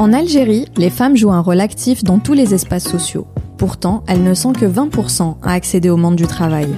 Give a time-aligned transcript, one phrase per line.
[0.00, 3.26] En Algérie, les femmes jouent un rôle actif dans tous les espaces sociaux.
[3.58, 6.68] Pourtant, elles ne sont que 20% à accéder au monde du travail.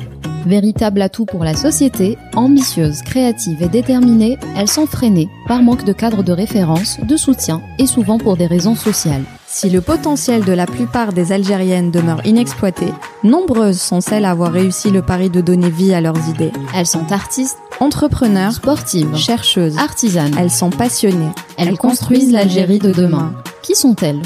[0.44, 5.92] Véritable atout pour la société, ambitieuses, créatives et déterminées, elles sont freinées par manque de
[5.92, 9.22] cadre de référence, de soutien et souvent pour des raisons sociales.
[9.46, 12.86] Si le potentiel de la plupart des Algériennes demeure inexploité,
[13.22, 16.50] nombreuses sont celles à avoir réussi le pari de donner vie à leurs idées.
[16.74, 20.36] Elles sont artistes, Entrepreneurs, sportives, chercheuses, artisanes.
[20.38, 21.32] elles sont passionnées.
[21.58, 23.32] Elles construisent l'Algérie de demain.
[23.60, 24.22] Qui sont-elles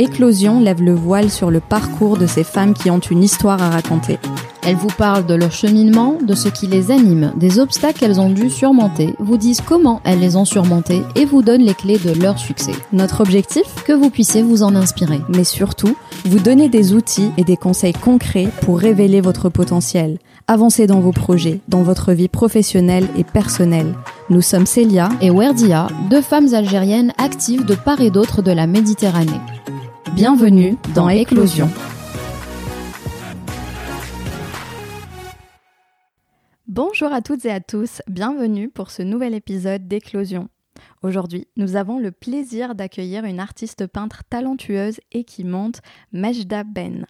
[0.00, 3.70] Éclosion lève le voile sur le parcours de ces femmes qui ont une histoire à
[3.70, 4.18] raconter.
[4.66, 8.30] Elles vous parlent de leur cheminement, de ce qui les anime, des obstacles qu'elles ont
[8.30, 12.20] dû surmonter, vous disent comment elles les ont surmontés et vous donnent les clés de
[12.20, 12.72] leur succès.
[12.92, 15.20] Notre objectif Que vous puissiez vous en inspirer.
[15.28, 20.86] mais surtout, vous donner des outils et des conseils concrets pour révéler votre potentiel, avancer
[20.86, 23.94] dans vos projets, dans votre vie professionnelle et personnelle.
[24.30, 25.10] Nous sommes Célia.
[25.20, 29.40] Et Werdia, deux femmes algériennes actives de part et d'autre de la Méditerranée.
[30.14, 31.68] Bienvenue dans Éclosion.
[36.66, 40.48] Bonjour à toutes et à tous, bienvenue pour ce nouvel épisode d'Éclosion.
[41.02, 45.80] Aujourd'hui, nous avons le plaisir d'accueillir une artiste peintre talentueuse et qui monte,
[46.12, 47.04] Mejda Ben.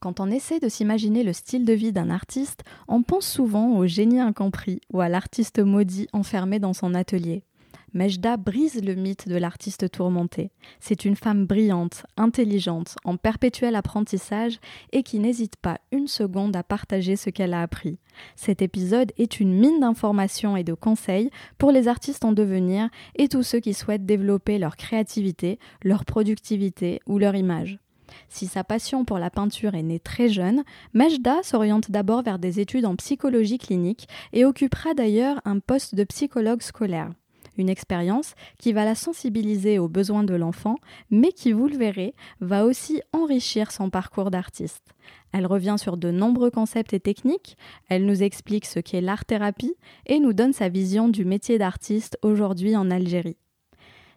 [0.00, 3.86] Quand on essaie de s'imaginer le style de vie d'un artiste, on pense souvent au
[3.86, 7.44] génie incompris ou à l'artiste maudit enfermé dans son atelier.
[7.92, 10.52] Mejda brise le mythe de l'artiste tourmenté.
[10.78, 14.58] C'est une femme brillante, intelligente, en perpétuel apprentissage
[14.92, 17.98] et qui n'hésite pas une seconde à partager ce qu'elle a appris.
[18.36, 23.28] Cet épisode est une mine d'informations et de conseils pour les artistes en devenir et
[23.28, 27.78] tous ceux qui souhaitent développer leur créativité, leur productivité ou leur image.
[28.28, 32.60] Si sa passion pour la peinture est née très jeune, Mejda s'oriente d'abord vers des
[32.60, 37.10] études en psychologie clinique et occupera d'ailleurs un poste de psychologue scolaire.
[37.58, 40.76] Une expérience qui va la sensibiliser aux besoins de l'enfant,
[41.10, 44.94] mais qui, vous le verrez, va aussi enrichir son parcours d'artiste.
[45.32, 47.56] Elle revient sur de nombreux concepts et techniques,
[47.88, 49.74] elle nous explique ce qu'est l'art-thérapie
[50.06, 53.36] et nous donne sa vision du métier d'artiste aujourd'hui en Algérie.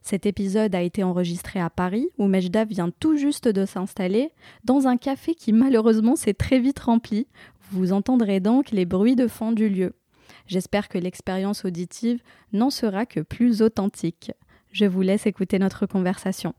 [0.03, 4.31] Cet épisode a été enregistré à Paris, où Mejda vient tout juste de s'installer,
[4.65, 7.25] dans un café qui malheureusement s'est très vite rempli.
[7.71, 9.93] Vous entendrez donc les bruits de fond du lieu.
[10.45, 12.19] J'espère que l'expérience auditive
[12.51, 14.31] n'en sera que plus authentique.
[14.71, 16.53] Je vous laisse écouter notre conversation.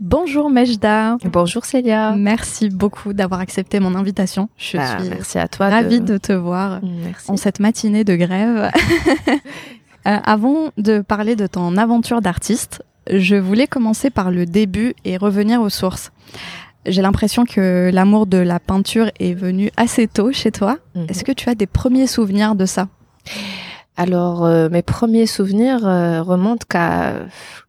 [0.00, 1.18] Bonjour Mejda.
[1.24, 2.14] Bonjour Célia.
[2.16, 4.48] Merci beaucoup d'avoir accepté mon invitation.
[4.56, 5.68] Je Bah, suis merci à toi.
[5.68, 7.28] ravie de te voir Merci.
[7.30, 8.70] en cette matinée de grève.
[10.06, 12.82] Euh, avant de parler de ton aventure d'artiste,
[13.12, 16.12] je voulais commencer par le début et revenir aux sources.
[16.86, 20.78] J'ai l'impression que l'amour de la peinture est venu assez tôt chez toi.
[20.94, 21.06] Mhm.
[21.08, 22.88] Est-ce que tu as des premiers souvenirs de ça?
[23.96, 27.14] Alors, euh, mes premiers souvenirs euh, remontent ca-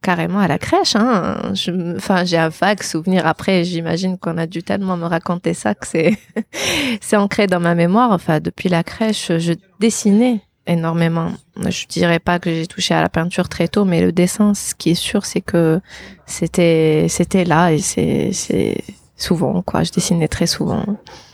[0.04, 0.96] carrément à la crèche.
[0.96, 1.38] Hein.
[1.56, 3.26] Je Enfin, j'ai un vague souvenir.
[3.26, 6.18] Après, j'imagine qu'on a dû tellement me raconter ça que c'est
[7.02, 8.12] c'est ancré dans ma mémoire.
[8.12, 11.32] Enfin, depuis la crèche, je dessinais énormément.
[11.58, 14.76] Je dirais pas que j'ai touché à la peinture très tôt, mais le dessin, ce
[14.76, 15.82] qui est sûr, c'est que
[16.26, 18.84] c'était c'était là et c'est c'est
[19.18, 19.84] souvent quoi.
[19.84, 20.86] Je dessinais très souvent.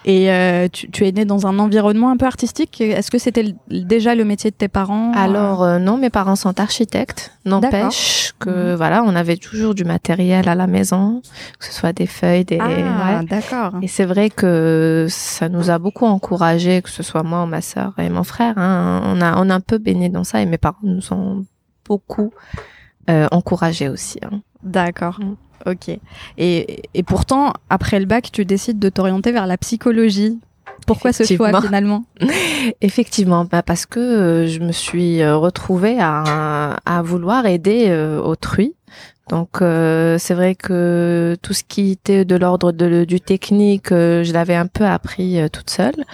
[0.07, 2.79] Et euh, tu, tu es né dans un environnement un peu artistique.
[2.79, 6.59] Est-ce que c'était déjà le métier de tes parents Alors euh, non, mes parents sont
[6.59, 7.31] architectes.
[7.43, 8.75] N'empêche que Mhm.
[8.75, 11.21] voilà, on avait toujours du matériel à la maison,
[11.59, 12.59] que ce soit des feuilles, des.
[12.61, 12.67] Ah,
[13.21, 13.25] ouais.
[13.25, 13.71] d'accord.
[13.81, 17.61] Et c'est vrai que ça nous a beaucoup encouragés, que ce soit moi ou ma
[17.61, 18.53] sœur et mon frère.
[18.57, 19.01] hein.
[19.05, 21.45] On a on a un peu baigné dans ça et mes parents nous ont
[21.83, 22.31] beaucoup
[23.09, 24.19] euh, encouragés aussi.
[24.23, 24.41] hein.
[24.63, 25.19] D'accord.
[25.19, 25.35] Mm.
[25.65, 25.97] Ok.
[26.37, 30.39] Et, et pourtant, après le bac, tu décides de t'orienter vers la psychologie.
[30.85, 32.03] Pourquoi ce choix finalement
[32.81, 38.21] Effectivement, bah parce que euh, je me suis euh, retrouvée à, à vouloir aider euh,
[38.21, 38.75] autrui.
[39.29, 44.55] Donc euh, c'est vrai que tout ce qui était de l'ordre du technique, je l'avais
[44.55, 46.05] un peu appris toute seule.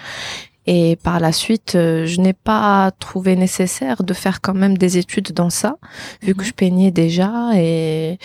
[0.67, 5.33] Et par la suite, je n'ai pas trouvé nécessaire de faire quand même des études
[5.33, 5.75] dans ça,
[6.21, 8.19] vu que je peignais déjà et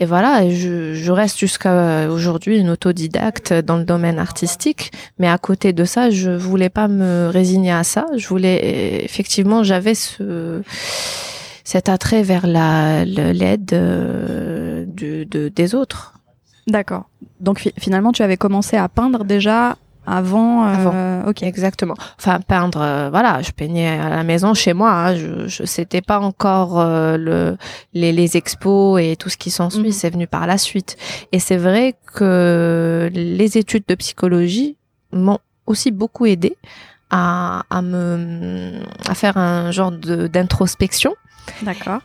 [0.00, 4.90] et voilà, je, je reste jusqu'à aujourd'hui une autodidacte dans le domaine artistique.
[5.18, 8.06] Mais à côté de ça, je voulais pas me résigner à ça.
[8.16, 10.62] Je voulais effectivement, j'avais ce
[11.64, 16.14] cet attrait vers la l'aide euh, du- de, des autres.
[16.66, 17.04] D'accord.
[17.40, 19.76] Donc fi- finalement, tu avais commencé à peindre déjà
[20.06, 20.66] avant.
[20.68, 21.42] euh, Ok.
[21.42, 21.94] Exactement.
[22.18, 24.90] Enfin, peindre, euh, voilà, je peignais à la maison chez moi.
[24.92, 27.56] Hein, je, je c'était pas encore euh, le
[27.92, 29.80] les, les expos et tout ce qui s'ensuit.
[29.88, 29.92] Mhm.
[29.92, 30.96] C'est venu par la suite.
[31.32, 34.76] Et c'est vrai que les études de psychologie
[35.12, 36.56] m'ont aussi beaucoup aidé
[37.10, 41.14] à, à me à faire un genre de d'introspection.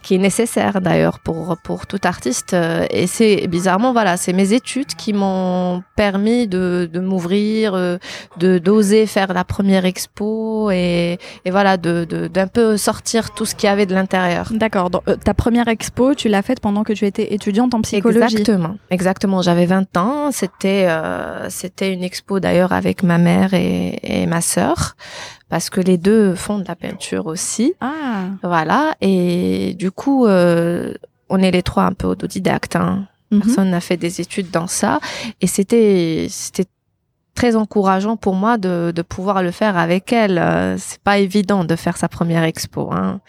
[0.01, 2.53] Qui est nécessaire d'ailleurs pour pour tout artiste.
[2.53, 7.97] Euh, Et c'est bizarrement voilà, c'est mes études qui m'ont permis de de m'ouvrir, euh,
[8.37, 13.45] de d'oser faire la première expo et et voilà de de d'un peu sortir tout
[13.45, 14.47] ce qu'il y avait de l'intérieur.
[14.51, 14.89] D'accord.
[15.07, 18.37] Euh, ta première expo, tu l'as faite pendant que tu étais étudiante en psychologie.
[18.37, 19.41] Exactement, exactement.
[19.41, 20.31] J'avais 20 ans.
[20.31, 24.95] C'était euh, c'était une expo d'ailleurs avec ma mère et, et ma sœur
[25.49, 27.73] parce que les deux font de la peinture aussi.
[27.81, 28.25] Ah.
[28.43, 28.95] Voilà.
[29.01, 30.93] Et du coup, euh,
[31.29, 32.75] on est les trois un peu autodidactes.
[32.75, 33.07] Hein.
[33.31, 33.41] Mhm.
[33.41, 34.99] Personne n'a fait des études dans ça.
[35.41, 36.65] Et c'était c'était
[37.35, 40.37] très encourageant pour moi de, de pouvoir le faire avec elle.
[40.37, 43.19] Euh, C'est pas évident de faire sa première expo, hein.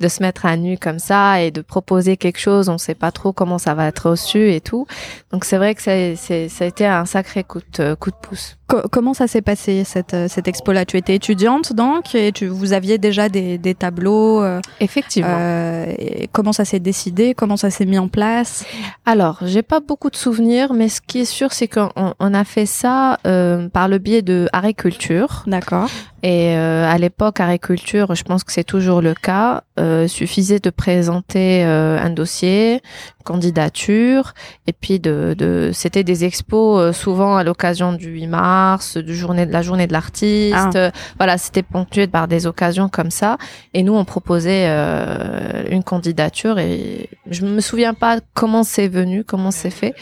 [0.00, 2.68] De se mettre à nu comme ça et de proposer quelque chose.
[2.68, 4.86] On sait pas trop comment ça va être reçu et tout.
[5.32, 8.16] Donc c'est vrai que c'est c'est ça a été un sacré coup de coup de
[8.16, 8.56] pouce.
[8.66, 10.84] Co- comment ça s'est passé cette, euh, cette expo-là?
[10.86, 14.42] Tu étais étudiante donc et tu, vous aviez déjà des, des tableaux.
[14.42, 15.28] euh, Effectivement.
[15.38, 17.34] euh, et comment ça s'est décidé?
[17.34, 18.64] Comment ça s'est mis en place?
[19.06, 22.44] Alors, j'ai pas beaucoup de souvenirs, mais ce qui est sûr, c'est qu'on on a
[22.44, 25.42] fait ça euh, par le biais de Agriculture.
[25.46, 25.88] D'accord.
[26.22, 30.70] Et euh, à l'époque, Agriculture, je pense que c'est toujours le cas, euh, suffisait de
[30.70, 32.80] présenter euh, un dossier,
[33.24, 34.34] candidature,
[34.68, 39.16] et puis de, de c'était des expos euh, souvent à l'occasion du 8 mars, du
[39.16, 40.76] journée de la journée de l'artiste.
[40.76, 40.92] Ah.
[41.16, 43.36] Voilà, c'était ponctué par des occasions comme ça.
[43.74, 49.24] Et nous, on proposait euh, une candidature, et je me souviens pas comment c'est venu,
[49.24, 49.94] comment c'est fait.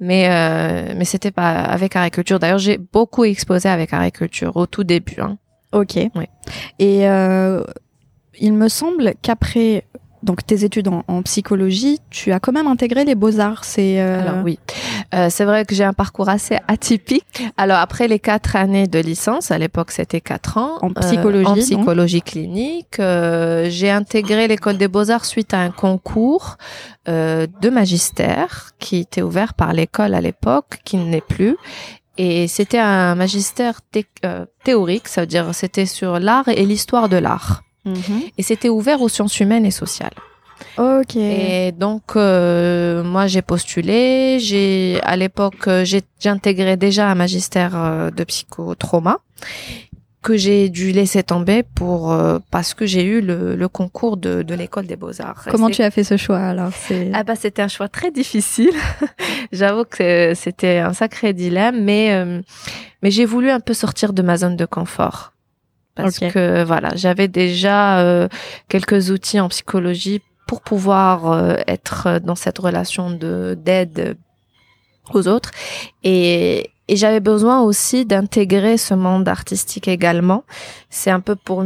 [0.00, 2.38] Mais euh, mais c'était pas avec Agriculture.
[2.38, 5.20] D'ailleurs, j'ai beaucoup exposé avec Agriculture au tout début.
[5.20, 5.36] Hein.
[5.72, 5.96] Ok.
[5.96, 6.28] Ouais.
[6.78, 7.62] Et euh,
[8.40, 9.84] il me semble qu'après
[10.24, 13.64] donc tes études en, en psychologie, tu as quand même intégré les beaux arts.
[13.64, 14.58] C'est euh, Alors oui,
[15.14, 17.44] Euh, c'est vrai que j'ai un parcours assez atypique.
[17.56, 21.46] Alors après les quatre années de licence, à l'époque c'était quatre ans En euh, psychologie,
[21.46, 21.62] en donc.
[21.64, 26.56] psychologie clinique, euh, j'ai intégré l'école des beaux arts suite à un concours
[27.08, 31.56] euh, de magistère qui était ouvert par l'école à l'époque, qui n'est plus.
[32.18, 37.08] Et c'était un magistère thé- euh, théorique, ça veut dire c'était sur l'art et l'histoire
[37.08, 37.62] de l'art.
[37.84, 38.22] Mhm.
[38.36, 40.14] Et c'était ouvert aux sciences humaines et sociales.
[40.76, 41.14] Ok.
[41.16, 44.38] Et donc, euh, moi, j'ai postulé.
[44.40, 45.84] J'ai, à l'époque, euh,
[46.24, 49.18] intégré déjà un magistère euh, de psychotrauma
[50.22, 54.42] que j'ai dû laisser tomber pour euh, parce que j'ai eu le, le concours de,
[54.42, 55.46] de l'école des beaux arts.
[55.50, 56.70] Comment tu as fait ce choix alors?
[57.14, 58.74] Ah bah c'était un choix très difficile.
[59.52, 62.40] J'avoue que c'était un sacré dilemme, mais euh,
[63.02, 65.32] mais j'ai voulu un peu sortir de ma zone de confort
[66.02, 68.28] parce que voilà, j'avais déjà euh,
[68.68, 74.16] quelques outils en psychologie pour pouvoir euh, être dans cette relation de d'aide
[75.12, 75.50] aux autres
[76.04, 80.44] et et j'avais besoin aussi d'intégrer ce monde artistique également.
[80.90, 81.64] C'est un peu pour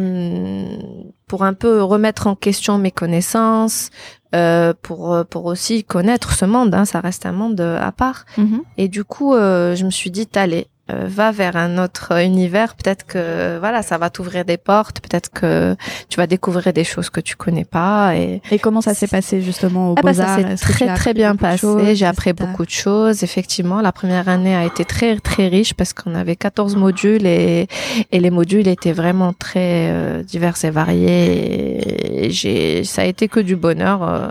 [1.28, 3.90] pour un peu remettre en question mes connaissances,
[4.34, 6.74] euh, pour pour aussi connaître ce monde.
[6.74, 8.24] Hein, ça reste un monde euh, à part.
[8.36, 8.62] Mhm.
[8.78, 12.74] Et du coup, euh, je me suis dit, allez, euh, va vers un autre univers.
[12.74, 15.00] Peut-être que voilà, ça va t'ouvrir des portes.
[15.00, 15.76] Peut-être que
[16.08, 18.16] tu vas découvrir des choses que tu connais pas.
[18.16, 20.40] Et Et comment ça s'est passé justement au ah bah, Beaux-Arts?
[20.40, 21.94] ça s'est très très bien passé.
[21.94, 23.22] J'ai appris beaucoup de choses.
[23.22, 27.68] Effectivement, la première année a été très très riche parce qu'on avait 14 modules et,
[28.10, 32.24] et les modules étaient vraiment très euh, divers et variés.
[32.26, 34.02] Et j'ai, ça a été que du bonheur.
[34.02, 34.28] euh,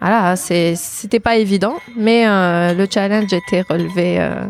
[0.00, 4.20] voilà, c'était pas évident, mais euh, le challenge était relevé.
[4.20, 4.44] euh,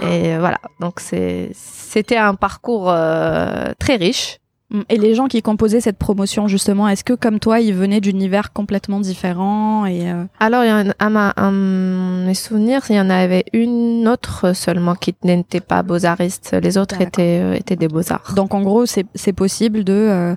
[0.00, 4.38] et voilà, donc c'était un parcours euh, très riche.
[4.70, 4.80] Mm.
[4.88, 8.52] Et les gens qui composaient cette promotion justement, est-ce que comme toi, ils venaient d'univers
[8.52, 12.96] complètement différents et euh, Alors, il y en a, à, ma, à mes souvenirs, il
[12.96, 16.56] y en avait une autre seulement qui n'était pas beaux-artiste.
[16.62, 18.32] Les autres étaient, euh, étaient des beaux-arts.
[18.34, 20.36] donc en gros, c'est c'est possible de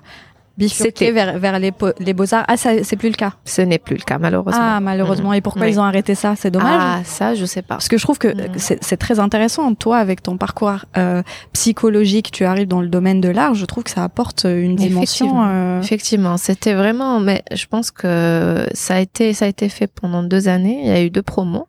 [0.58, 1.10] C'était.
[1.12, 1.70] vers, vers les,
[2.14, 2.44] beaux-arts.
[2.48, 3.32] Ah, ça c'est plus le cas.
[3.44, 4.60] Ce n'est plus le cas, malheureusement.
[4.62, 5.32] Ah, malheureusement.
[5.32, 5.72] Et pourquoi Oui.
[5.72, 6.34] ils ont arrêté ça?
[6.36, 6.80] C'est dommage.
[6.82, 7.74] Ah, ça, je sais pas.
[7.76, 8.76] Parce que je trouve que Mm.
[8.80, 11.22] c'est très intéressant, toi, avec ton parcours euh,
[11.52, 15.26] psychologique, tu arrives dans le domaine de l'art, je trouve que ça apporte une dimension.
[15.26, 15.46] Effectivement.
[15.48, 19.86] euh, Effectivement, c'était vraiment, mais je pense que ça a été, ça a été fait
[19.88, 20.80] pendant deux années.
[20.82, 21.68] Il y a eu deux promos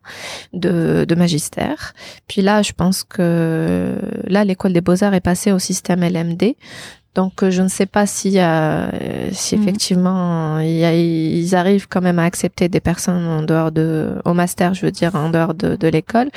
[0.54, 1.94] de, de magistère.
[2.28, 6.56] Puis là, je pense que là, l'école des beaux arts est passée au système LMD.
[7.18, 8.88] Donc, euh, je ne sais pas si, euh,
[9.32, 9.62] si Mhm.
[9.64, 14.14] effectivement, il y a- ils arrivent quand même à accepter des personnes en dehors de,
[14.24, 16.30] au master, je veux dire, en dehors de, de l'école.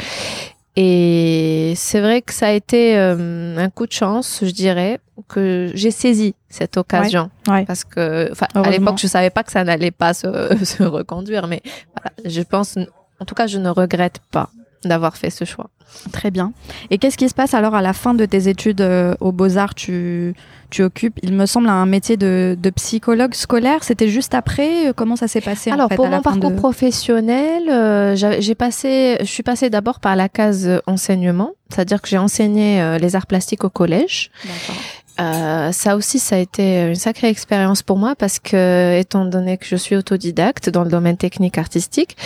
[0.76, 5.70] Et c'est vrai que ça a été euh, un coup de chance, je dirais, que
[5.74, 7.28] j'ai saisi cette occasion.
[7.48, 7.64] ouais.
[7.66, 10.28] Parce que, à l'époque, je savais pas que ça n'allait pas se,
[10.64, 11.60] se reconduire, mais
[11.94, 12.78] voilà, je pense,
[13.20, 14.48] en tout cas, je ne regrette pas.
[14.84, 15.68] D'avoir fait ce choix.
[16.12, 16.52] Très bien.
[16.90, 19.74] Et qu'est-ce qui se passe alors à la fin de tes études euh, aux Beaux-Arts?
[19.74, 20.34] Tu,
[20.70, 23.82] tu occupes, il me semble, un métier de, de psychologue scolaire.
[23.82, 24.92] C'était juste après?
[24.94, 26.56] Comment ça s'est passé Alors, en fait, pour à mon parcours de...
[26.56, 32.00] professionnel, euh, j'ai j'ai passé, je suis passée d'abord par la case euh, enseignement, c'est-à-dire
[32.00, 34.30] que j'ai enseigné euh, les arts plastiques au collège.
[34.44, 34.80] D'accord.
[35.20, 39.58] Euh, ça aussi, ça a été une sacrée expérience pour moi parce que, étant donné
[39.58, 42.16] que je suis autodidacte dans le domaine technique artistique,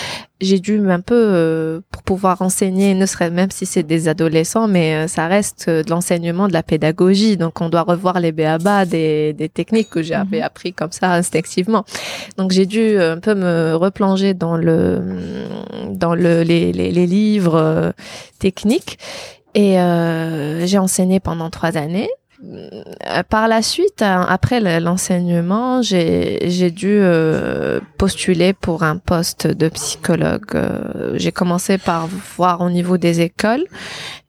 [0.41, 4.69] j'ai dû un peu, euh, pour pouvoir enseigner, ne serait même si c'est des adolescents,
[4.69, 7.37] mais euh, ça reste euh, de l'enseignement, de la pédagogie.
[7.37, 10.45] Donc, on doit revoir les béabas des, des techniques que j'avais Mhm.
[10.45, 11.85] appris comme ça instinctivement.
[12.37, 15.03] Donc, j'ai dû un peu me replonger dans le,
[15.91, 17.93] dans le, les, les, les livres
[18.39, 18.99] techniques.
[19.55, 22.11] Et euh, j'ai enseigné pendant trois années.
[22.43, 29.47] Euh, Par la suite, euh, après le- l'enseignement, j'ai dû euh, postuler pour un poste
[29.47, 30.45] de psychologue.
[30.55, 33.65] Euh, J'ai commencé par voir au niveau des écoles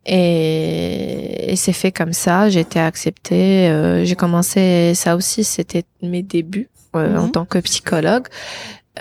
[0.05, 2.49] et, et c'est fait comme ça.
[2.49, 3.69] J'ai été acceptée.
[3.69, 7.31] Euh, j'ai commencé, ça aussi, c'était mes débuts euh, en Mhm.
[7.31, 8.27] tant que psychologue.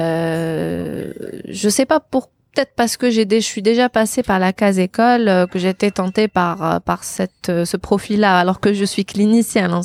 [0.00, 1.12] Euh,
[1.48, 4.78] je sais pas pour peut-être parce que j'ai je suis déjà passée par la case
[4.78, 8.84] école euh, que été tentée par euh, par cette euh, ce profil-là alors que je
[8.84, 9.72] suis clinicienne.
[9.72, 9.80] hein.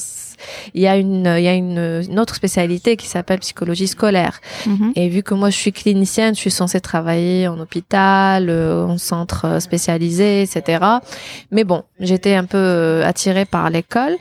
[0.74, 4.40] Il y a une il y a une, une autre spécialité qui s'appelle psychologie scolaire.
[4.66, 4.94] Mhm.
[4.96, 8.98] Et vu que moi je suis clinicienne, je suis censée travailler en hôpital, euh, en
[8.98, 10.86] centre spécialisé, etc.
[11.52, 14.16] Mais bon, j'étais un peu attirée par l'école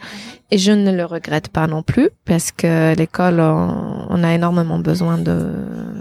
[0.50, 5.19] et je ne le regrette pas non plus parce que l'école, on, a énormément besoin
[5.19, 5.52] de.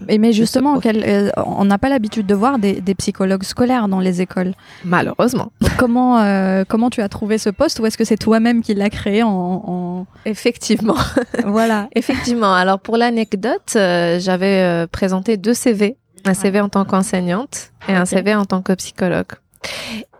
[0.08, 4.00] Et mais justement, euh, on n'a pas l'habitude de voir des, des psychologues scolaires dans
[4.00, 4.54] les écoles.
[4.86, 5.52] Malheureusement.
[5.78, 8.90] Comment, euh, comment tu as trouvé ce poste ou est-ce que c'est toi-même qui l'as
[8.90, 10.06] créé en, en...
[10.26, 10.98] Effectivement.
[11.46, 11.88] Voilà.
[11.94, 12.54] Effectivement.
[12.54, 17.94] Alors pour l'anecdote, euh, j'avais euh, présenté deux CV, un CV en tant qu'enseignante et
[17.94, 18.06] un.
[18.06, 19.34] CV en tant que psychologue.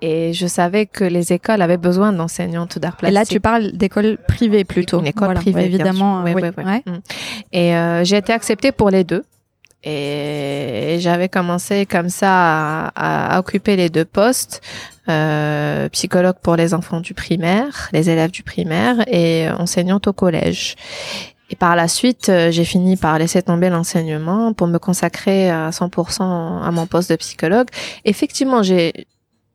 [0.02, 3.14] Et je savais que les écoles avaient besoin d'enseignantes d'art Et plastique.
[3.16, 5.00] là, tu parles d'école privée plutôt.
[5.00, 5.40] Une école Voilà.
[5.42, 6.20] privée, Ouais, évidemment.
[6.20, 6.42] euh, Oui, oui.
[6.44, 6.64] oui, oui.
[6.64, 6.84] Ouais.
[6.86, 7.00] Mm.
[7.54, 9.24] Et euh, j'ai été acceptée pour les deux.
[9.84, 14.62] Et j'avais commencé comme ça à, à occuper les deux postes,
[15.08, 20.76] euh, psychologue pour les enfants du primaire, les élèves du primaire, et enseignante au collège.
[21.50, 25.70] Et par la suite, euh, j'ai fini par laisser tomber l'enseignement pour me consacrer à
[25.72, 27.68] 100% à mon poste de psychologue.
[28.04, 29.08] Effectivement, j'ai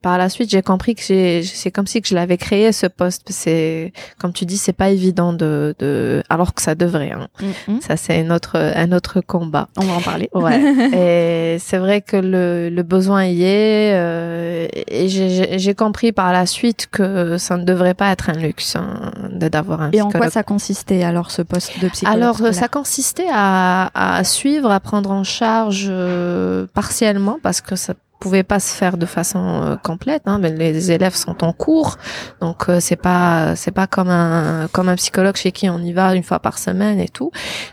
[0.03, 3.29] par la suite, j'ai compris que c'est comme si que je l'avais créé ce poste.
[3.31, 7.13] C'est, comme tu dis, c'est pas évident de, de, alors que ça devrait.
[7.13, 7.29] Hein.
[7.69, 7.81] Mhm.
[7.81, 9.69] Ça, c'est un autre, un autre combat.
[9.79, 10.29] On va en parler.
[10.35, 10.61] Ouais.
[11.55, 13.95] et c'est vrai que le, le besoin y est.
[13.95, 18.77] euh, et j'ai- compris par la suite que ça ne devrait pas être un luxe
[18.77, 22.39] hein, d'avoir un Et en quoi ça consistait alors ce poste de psychologue Alors, euh,
[22.39, 27.95] scolaire ça consistait à, à suivre, à prendre en charge euh, partiellement parce que ça
[28.23, 30.23] pouvait pas se faire de façon euh, complète.
[30.27, 31.99] Hein, mais les élèves sont en cours,
[32.41, 35.93] donc euh, c'est pas c'est pas comme un comme un psychologue chez qui on y
[35.93, 37.31] va une fois par semaine et tout.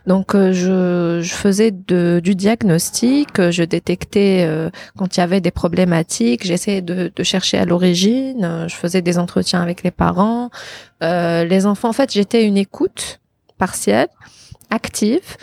[0.07, 5.41] Donc euh, je je faisais de, du diagnostic, je détectais euh, quand il y avait
[5.41, 10.49] des problématiques, j'essayais de, de chercher à l'origine, je faisais des entretiens avec les parents,
[11.03, 11.89] euh, les enfants.
[11.89, 13.19] En fait, j'étais une écoute
[13.57, 14.09] partielle,
[14.69, 15.37] active.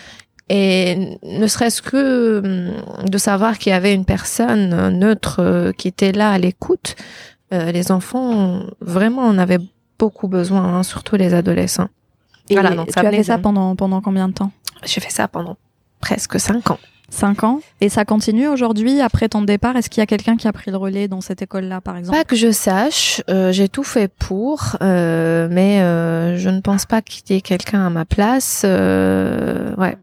[0.48, 5.88] Et ne serait-ce que hum, de savoir qu'il y avait une personne neutre euh, qui
[5.88, 6.94] était là à l'écoute,
[7.52, 9.58] euh, les enfants, vraiment, en avaient
[9.98, 11.88] beaucoup besoin, hein, surtout les adolescents.
[12.48, 14.52] Et Voilà, donc ça tu as fait ça pendant, pendant combien de temps?
[14.84, 15.56] J'ai fait ça pendant
[16.00, 16.78] presque cinq ans.
[17.08, 17.60] Cinq ans?
[17.80, 19.76] Et ça continue aujourd'hui après ton départ?
[19.76, 22.18] Est-ce qu'il y a quelqu'un qui a pris le relais dans cette école-là, par exemple?
[22.18, 26.84] Pas que je sache, euh, j'ai tout fait pour, euh, mais euh, je ne pense
[26.84, 28.62] pas qu'il y ait quelqu'un à ma place.
[28.64, 29.96] euh, ouais.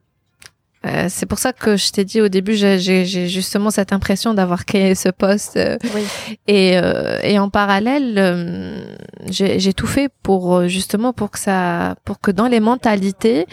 [0.86, 4.66] Euh, c'est pour ça que je t'ai dit au début, j'ai justement cette impression d'avoir
[4.66, 5.56] créé ce poste.
[5.58, 6.04] euh, Oui.
[6.48, 8.96] et, euh, et en parallèle, euh,
[9.30, 13.46] j'ai tout fait pour justement pour que ça, pour que dans les mentalités,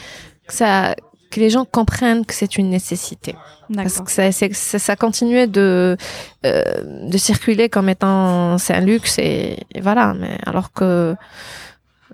[0.48, 0.96] que ça,
[1.30, 3.36] que les gens comprennent que c'est une nécessité.
[3.76, 5.96] Parce que ça, ça, ça continuait de
[6.44, 6.62] euh,
[7.08, 10.14] de circuler comme étant c'est un luxe et, et voilà.
[10.18, 11.14] Mais alors que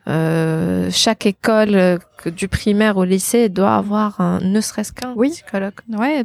[0.08, 1.98] euh, chaque école, euh,
[2.36, 5.30] du primaire au lycée, doit avoir un, ne serait-ce qu'un Oui.
[5.30, 5.75] psychologue.
[5.96, 6.25] Ouais,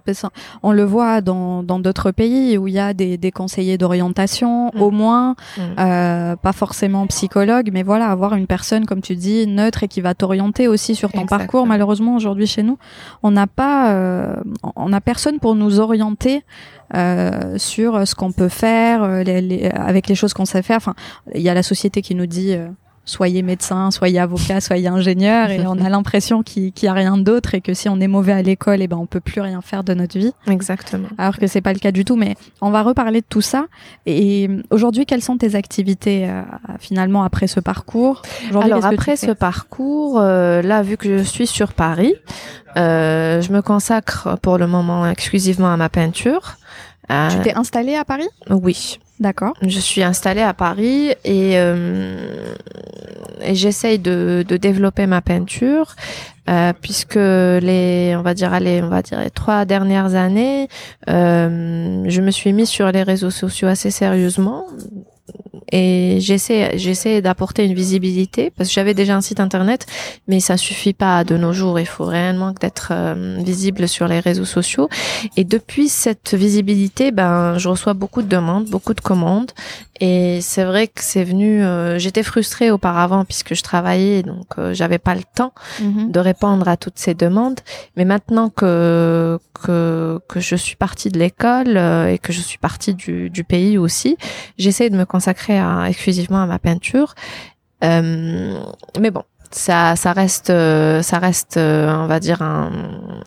[0.63, 4.71] on le voit dans dans d'autres pays où il y a des, des conseillers d'orientation,
[4.73, 4.81] Mm.
[4.81, 5.61] au moins, Mm.
[5.79, 10.01] euh, pas forcément psychologue, mais voilà, avoir une personne, comme tu dis, neutre et qui
[10.01, 11.39] va t'orienter aussi sur ton Exactement.
[11.39, 11.67] parcours.
[11.67, 12.77] Malheureusement, aujourd'hui chez nous,
[13.23, 14.35] on n'a pas, euh,
[14.75, 16.43] on n'a personne pour nous orienter
[16.93, 20.75] euh, sur ce qu'on peut faire, euh, les- les- avec les choses qu'on sait faire.
[20.77, 20.93] Enfin,
[21.33, 22.53] il y a la société qui nous dit.
[23.05, 27.55] Soyez médecin, soyez avocat, soyez ingénieur, et on a l'impression qu'il n'y a rien d'autre
[27.55, 29.62] et que si on est mauvais à l'école, et eh ben on peut plus rien
[29.62, 30.34] faire de notre vie.
[30.48, 31.08] Exactement.
[31.17, 32.15] Alors que c'est pas le cas du tout.
[32.15, 33.65] Mais on va reparler de tout ça.
[34.05, 36.43] Et aujourd'hui, quelles sont tes activités euh,
[36.79, 38.22] finalement après ce parcours?
[38.50, 42.13] Alors après ce parcours, euh, là vu que je suis sur Paris,
[42.77, 46.58] euh, je me consacre pour le moment exclusivement à ma peinture.
[47.10, 48.29] tu t'es installée à Paris?
[48.50, 49.00] Oui.
[49.21, 49.53] D'accord.
[49.61, 52.55] Je suis installée à Paris et, euh,
[53.51, 55.95] j'essaye de, de, développer ma peinture
[56.49, 60.69] euh, puisque les, on va dire, allez, on va dire les trois dernières années,
[61.07, 64.65] euh, je me suis mise sur les réseaux sociaux assez sérieusement
[65.71, 69.85] et j'essaie j'essaie d'apporter une visibilité parce que j'avais déjà un site internet
[70.27, 74.19] mais ça suffit pas de nos jours il faut réellement d'être euh, visible sur les
[74.19, 74.89] réseaux sociaux
[75.38, 79.51] et depuis cette visibilité ben je reçois beaucoup de demandes beaucoup de commandes
[80.03, 81.63] et c'est vrai que c'est venu.
[81.63, 86.11] Euh, j'étais frustrée auparavant puisque je travaillais, donc euh, j'avais pas le temps mhm.
[86.11, 87.59] de répondre à toutes ces demandes.
[87.95, 92.57] Mais maintenant que que, que je suis partie de l'école euh, et que je suis
[92.57, 94.17] partie du, du pays aussi,
[94.57, 97.13] j'essaie de me consacrer à, exclusivement à ma peinture.
[97.83, 102.71] mais bon, ça, ça reste, ça reste, on va dire un,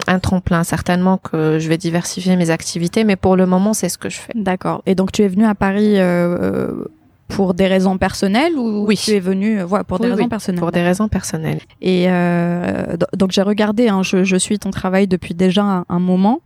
[0.06, 0.64] un tremplin.
[0.64, 4.18] Certainement que je vais diversifier mes activités, mais pour le moment, c'est ce que je
[4.18, 4.32] fais.
[4.34, 4.82] D'accord.
[4.86, 6.72] Et donc, tu es venu à Paris euh,
[7.28, 8.96] pour des raisons personnelles ou oui.
[8.96, 11.60] tu es venu voilà, pour des raisons personnelles Pour des raisons personnelles.
[11.80, 16.00] Et euh, donc j'ai regardé, hein, je, je, suis ton travail depuis déjà un, un,
[16.00, 16.40] moment,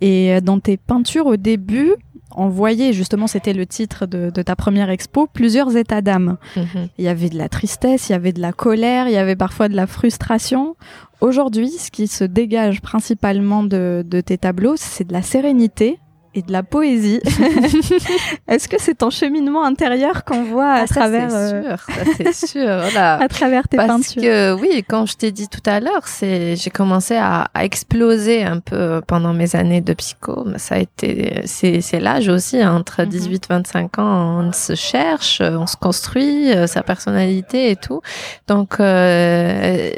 [0.00, 1.94] et dans tes peintures au début,
[2.34, 6.36] on voyait justement, c'était le titre de, ta première expo, plusieurs états d'âme.
[6.56, 6.88] Mhm.
[6.98, 9.36] Il y avait de la tristesse, il y avait de la colère, il y avait
[9.36, 10.76] parfois de la frustration.
[11.20, 15.98] Aujourd'hui, ce qui se dégage principalement de tes tableaux, c'est de la sérénité,
[16.34, 17.20] et de la poésie.
[18.48, 22.10] Est-ce que c'est ton cheminement intérieur qu'on voit à ah, travers ça, c'est sûr, ça
[22.16, 23.14] c'est sûr, voilà.
[23.14, 24.22] à travers tes Parce peintures?
[24.22, 28.42] que oui, quand je t'ai dit tout à l'heure, c'est j'ai commencé à, à, exploser
[28.42, 30.46] un peu pendant mes années de psycho.
[30.56, 33.56] Ça a été c'est c'est l'âge aussi hein, entre 18 mhm.
[33.58, 38.00] 25 ans, on se cherche, on se construit euh, sa personnalité et tout.
[38.48, 39.90] Donc euh,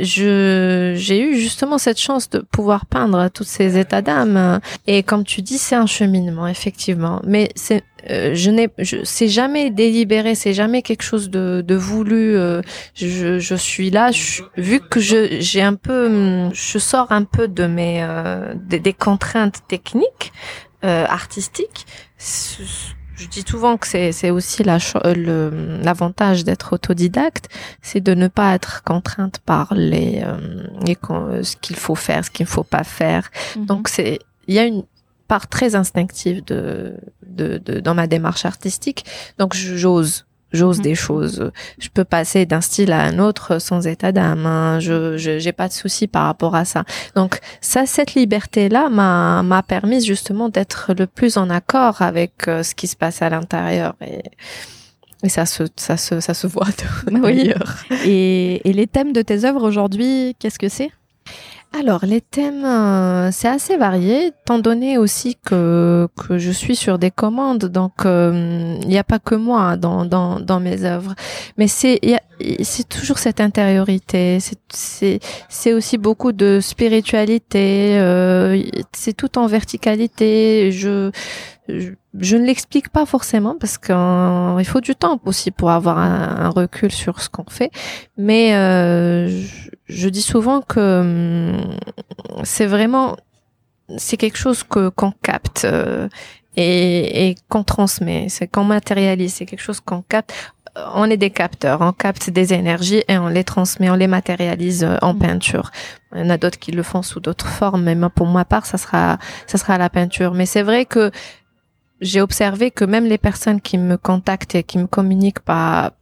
[0.00, 5.24] je j'ai eu justement cette chance de pouvoir peindre tous ces états d'âme et comme
[5.24, 7.20] tu dis, c'est un cheminement, effectivement.
[7.26, 8.68] Mais c'est, euh, je n'ai,
[9.04, 12.36] c'est jamais délibéré, c'est jamais quelque chose de, de voulu.
[12.36, 12.62] Euh,
[12.94, 14.10] je, je, suis là,
[14.56, 18.92] vu que je, j'ai un peu, hum, je sors un peu de mes, euh, des,
[18.92, 20.32] contraintes techniques,
[20.82, 21.86] artistiques.
[23.16, 24.78] Je dis souvent que c'est, c'est aussi la,
[25.14, 27.48] le, l'avantage d'être autodidacte,
[27.80, 30.22] c'est de ne pas être contrainte par les,
[30.84, 30.96] les
[31.42, 33.30] ce qu'il faut faire, ce qu'il ne faut pas faire.
[33.56, 33.64] Mm-hmm.
[33.66, 34.84] Donc c'est, il y a une,
[35.28, 36.94] part très instinctive de,
[37.26, 39.04] de, de dans ma démarche artistique.
[39.38, 40.84] Donc j'ose j'ose mhm.
[40.84, 41.50] des choses.
[41.78, 44.46] Je peux passer d'un style à un autre sans état d'âme.
[44.46, 44.80] Hein.
[44.80, 46.84] Je j'ai pas de souci par rapport à ça.
[47.14, 52.48] Donc ça, cette liberté là m'a m'a permis justement d'être le plus en accord avec
[52.48, 54.22] euh, ce qui se passe à l'intérieur et
[55.24, 56.68] et ça se, ça se, ça se voit
[57.06, 57.76] d'ailleurs.
[58.04, 60.90] Et, et les thèmes de tes œuvres aujourd'hui, qu'est-ce que c'est?
[61.76, 67.00] Alors, les thèmes, euh, c'est assez varié, étant donné aussi que, que je suis sur
[67.00, 71.14] des commandes, donc euh, il n'y a pas que moi dans, dans, dans mes œuvres.
[71.58, 71.98] Mais c'est
[72.62, 80.70] c'est toujours cette intériorité, c'est aussi beaucoup de spiritualité, euh, c'est tout en verticalité.
[80.70, 81.10] Je,
[81.68, 86.92] je, ne l'explique pas forcément parce qu'il faut du temps aussi pour avoir un, recul
[86.92, 87.70] sur ce qu'on fait.
[88.16, 89.42] Mais euh,
[89.86, 91.76] je, dis souvent que hum,
[92.42, 93.16] c'est vraiment
[93.96, 96.08] c'est quelque chose que qu'on capte euh,
[96.56, 100.32] et, et qu'on transmet, c'est qu'on matérialise, c'est quelque chose qu'on capte
[100.76, 104.84] on est des capteurs, on capte des énergies et on les transmet, on les matérialise
[104.84, 105.18] euh, en mm.
[105.18, 105.70] peinture.
[106.14, 108.66] Il y en a d'autres qui le font sous d'autres formes, mais pour ma part,
[108.66, 110.34] ça sera, ça sera la peinture.
[110.34, 111.10] Mais c'est vrai que
[112.00, 115.92] j'ai observé que même les personnes qui me contactent et qui me communiquent pas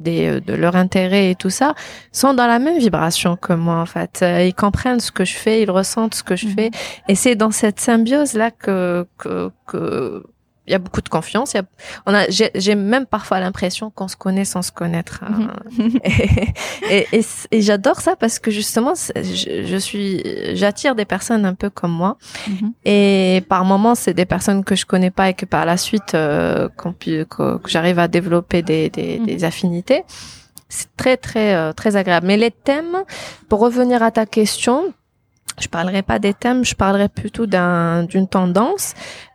[0.00, 1.74] des, euh, de leur intérêt et tout ça,
[2.12, 4.20] sont dans la même vibration que moi en fait.
[4.22, 6.54] Euh, ils comprennent ce que je fais, ils ressentent ce que je mm.
[6.54, 6.70] fais,
[7.08, 10.22] et c'est dans cette symbiose là que que, que
[10.68, 11.54] il y a beaucoup de confiance.
[11.54, 11.62] Y a,
[12.06, 15.24] on a, j'ai même parfois l'impression qu'on se connaît sans se connaître.
[15.24, 15.50] Hein.
[15.76, 15.98] Mhm.
[16.90, 20.22] et, et, et, j'adore ça parce que justement, je, je suis,
[20.54, 22.18] j'attire des personnes un peu comme moi.
[22.46, 22.72] Mhm.
[22.84, 26.14] Et par moments, c'est des personnes que je connais pas et que par la suite,
[26.14, 26.68] euh,
[27.00, 29.26] que, que j'arrive à développer des, des, mhm.
[29.26, 30.04] des affinités.
[30.68, 32.26] C'est très très euh, très agréable.
[32.26, 33.04] Mais les thèmes,
[33.48, 34.92] pour revenir à ta question,
[35.60, 38.94] je parlerai pas des thèmes, je parlerai plutôt d'une tendance.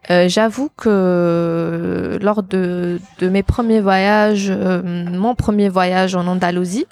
[0.10, 6.88] Euh, J'avoue que lors de, de mes premiers voyages, euh, mon premier voyage en Andalousie,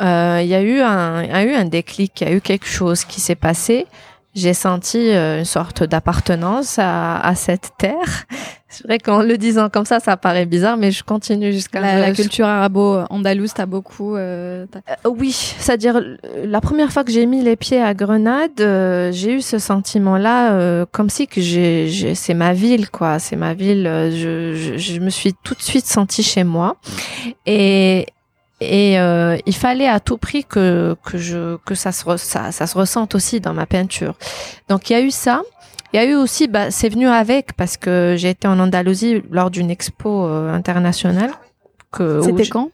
[0.00, 2.66] euh, il y a eu un, a eu un déclic, il y a eu quelque
[2.66, 3.86] chose qui s'est passé
[4.36, 8.26] j'ai senti euh, une sorte d'appartenance à, à, cette terre.
[8.68, 11.98] C'est vrai qu'en le disant comme ça, ça paraît bizarre, mais je continue jusqu'à la,
[11.98, 13.54] la, culture arabo-andalouse.
[13.54, 14.14] T'as beaucoup.
[14.16, 16.00] Euh, euh, oui, c'est-à-dire
[16.44, 20.52] la première fois que j'ai mis les pieds à Grenade, euh, j'ai eu ce sentiment-là,
[20.52, 23.18] euh, comme si que j'ai, c'est ma ville, quoi.
[23.18, 23.84] C'est ma ville.
[23.84, 26.76] Je, je, je, me suis tout de suite sentie chez moi,
[27.46, 28.06] et
[28.60, 32.66] et euh, il fallait à tout prix que que je que ça se ça, ça
[32.66, 34.14] se ressente aussi dans ma peinture.
[34.68, 35.42] Donc il y a eu ça.
[35.92, 39.22] Il y a eu aussi, bah, c'est venu avec parce que j'ai été en Andalousie
[39.30, 41.30] lors d'une expo euh, internationale.
[41.92, 42.70] Que c'était quand?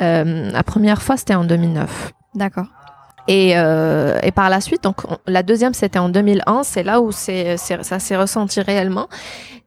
[0.00, 2.12] euh, La première fois, c'était en 2009.
[2.34, 2.66] D'accord.
[3.28, 6.62] Et, euh, et par la suite, donc la deuxième, c'était en 2001.
[6.62, 9.08] C'est là où c'est, ça s'est ressenti réellement.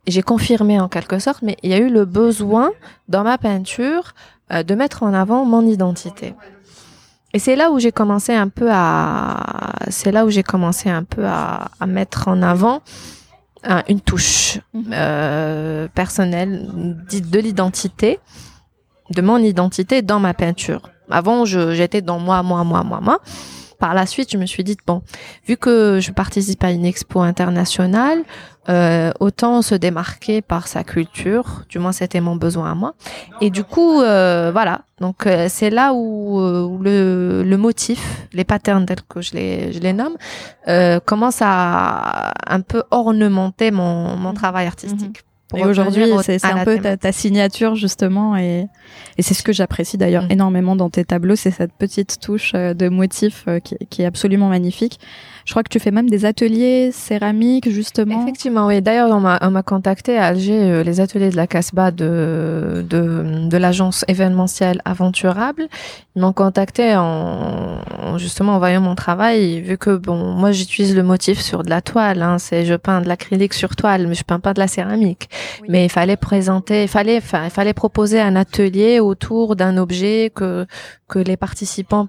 [0.08, 2.72] J'ai confirmé en quelque sorte, mais il y a eu le besoin
[3.10, 4.14] dans ma peinture
[4.52, 6.34] euh, de mettre en avant mon identité.
[7.34, 11.04] Et c'est là où j'ai commencé un peu à, c'est là où j'ai commencé un
[11.04, 12.82] peu à, à mettre en avant
[13.70, 14.86] euh, une touche mhm.
[14.94, 16.66] euh, personnelle
[17.10, 18.20] dite de l'identité,
[19.10, 20.90] de mon identité dans ma peinture.
[21.10, 23.20] Avant, j'étais dans moi, moi, moi, moi, moi.
[23.78, 25.02] Par la suite, je me suis dit bon,
[25.46, 28.24] vu que je participe à une expo internationale,
[28.70, 31.64] euh, autant se démarquer par sa culture.
[31.70, 32.94] Du moins, c'était mon besoin à moi.
[33.42, 34.82] Et du coup, euh, voilà.
[35.00, 39.34] Donc, euh, c'est là où, euh, où le, le, motif, les patterns tels que je
[39.34, 40.18] les, je les nomme,
[40.68, 45.24] euh, commence à un peu ornementer mon, mon travail artistique.
[45.56, 48.68] Et aujourd'hui, c'est un peu ta, ta, signature justement, et,
[49.18, 50.32] et c'est ce que j'apprécie d'ailleurs mm.
[50.32, 54.50] énormément dans tes tableaux, c'est cette petite touche euh, de motif qui, qui, est absolument
[54.50, 55.00] magnifique.
[55.46, 58.22] Je crois que tu fais même des ateliers céramiques justement.
[58.24, 58.82] Effectivement, oui.
[58.82, 63.58] D'ailleurs, on m'a contacté à Alger euh, les ateliers de la Casbah de de, de
[63.58, 65.68] l'agence événementielle Aventurable.
[66.16, 71.04] Ils m'ont contacté en, justement en voyant mon travail, vu que bon, moi j'utilise le
[71.04, 72.22] motif sur de la toile.
[72.22, 75.30] Hein, c'est je peins de l'acrylique sur toile, mais je peins pas de la céramique.
[75.68, 80.32] Mais il fallait présenter, il fallait, enfin, il fallait proposer un atelier autour d'un objet
[80.34, 80.66] que
[81.08, 82.08] que les participants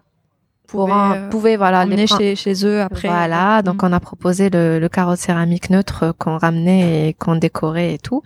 [0.71, 3.09] pouvaient, pouvaient voilà emmener chez, chez eux après.
[3.09, 3.87] Voilà, donc mm.
[3.87, 7.99] on a proposé le, le carreau de céramique neutre qu'on ramenait et qu'on décorait et
[7.99, 8.23] tout.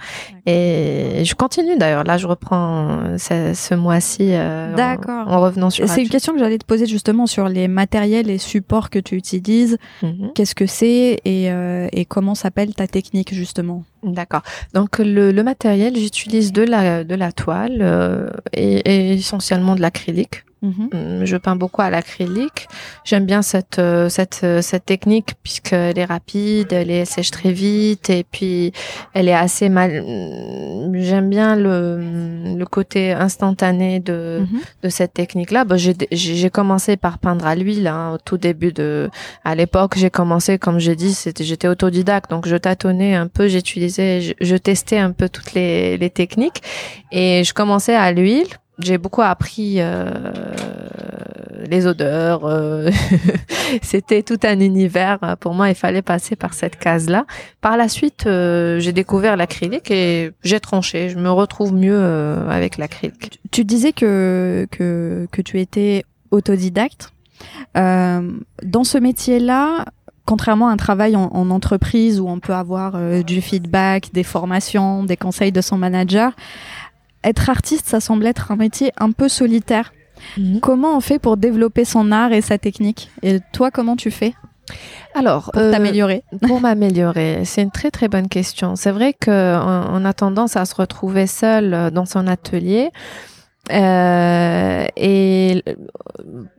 [0.47, 2.05] Et je continue d'ailleurs.
[2.05, 4.31] Là, je reprends ce, ce mois-ci.
[4.33, 5.27] Euh, D'accord.
[5.29, 5.89] En, revenant sur.
[5.89, 9.17] C'est une question que j'allais te poser justement sur les matériels et supports que tu
[9.17, 9.79] utilises.
[10.03, 10.33] Mm-hmm.
[10.35, 13.85] Qu'est-ce que c'est et, euh, et comment s'appelle ta technique justement?
[14.03, 14.43] D'accord.
[14.75, 19.81] Donc le, le matériel, j'utilise de la de la toile euh, et, et, essentiellement de
[19.81, 20.45] l'acrylique.
[20.65, 21.25] Mm-hmm.
[21.27, 22.69] Je peins beaucoup à l'acrylique.
[23.05, 27.53] J'aime bien cette euh, cette euh, cette technique puisqu'elle est rapide, elle est sèche très
[27.53, 28.73] vite et puis
[29.13, 30.03] elle est assez mal.
[30.95, 34.85] J'aime bien le le côté instantané de mm-hmm.
[34.85, 35.65] de cette technique là.
[35.65, 39.11] Bah, j'ai commencé par peindre à l'huile hein, au tout début de
[39.45, 39.95] à l'époque.
[39.97, 44.57] J'ai commencé comme j'ai dit, j'étais autodidacte donc je tâtonnais un peu, j'utilisais, je, je
[44.57, 46.63] testais un peu toutes les les techniques
[47.13, 48.49] et je commençais à l'huile
[48.79, 50.11] j'ai beaucoup appris euh,
[51.69, 52.45] les odeurs.
[52.45, 52.91] Euh,
[53.83, 55.37] C'était tout un univers.
[55.41, 57.27] Pour moi, il fallait passer par cette case-là.
[57.61, 61.09] Par la suite, euh, j'ai découvert l'acrylique et j'ai tranché.
[61.09, 63.41] Je me retrouve mieux euh, avec l'acrylique.
[63.51, 67.13] Tu disais que, que, que tu étais autodidacte.
[67.77, 68.31] Euh,
[68.63, 69.85] dans ce métier-là,
[70.25, 75.05] contrairement à un travail en, en, entreprise où on peut avoir du feedback, des formations,
[75.05, 76.33] des conseils de son manager,
[77.25, 79.93] être artiste, ça semble être un métier un peu solitaire.
[80.39, 80.61] Mhm.
[80.61, 83.11] Comment on fait pour développer son art et sa technique?
[83.23, 84.35] Et toi, comment tu fais?
[85.15, 88.77] Alors, pour t'améliorer Pour m'améliorer, c'est une très très bonne question.
[88.77, 92.91] C'est vrai qu'on on a tendance à se retrouver seul euh, dans son atelier.
[93.73, 95.63] Euh, et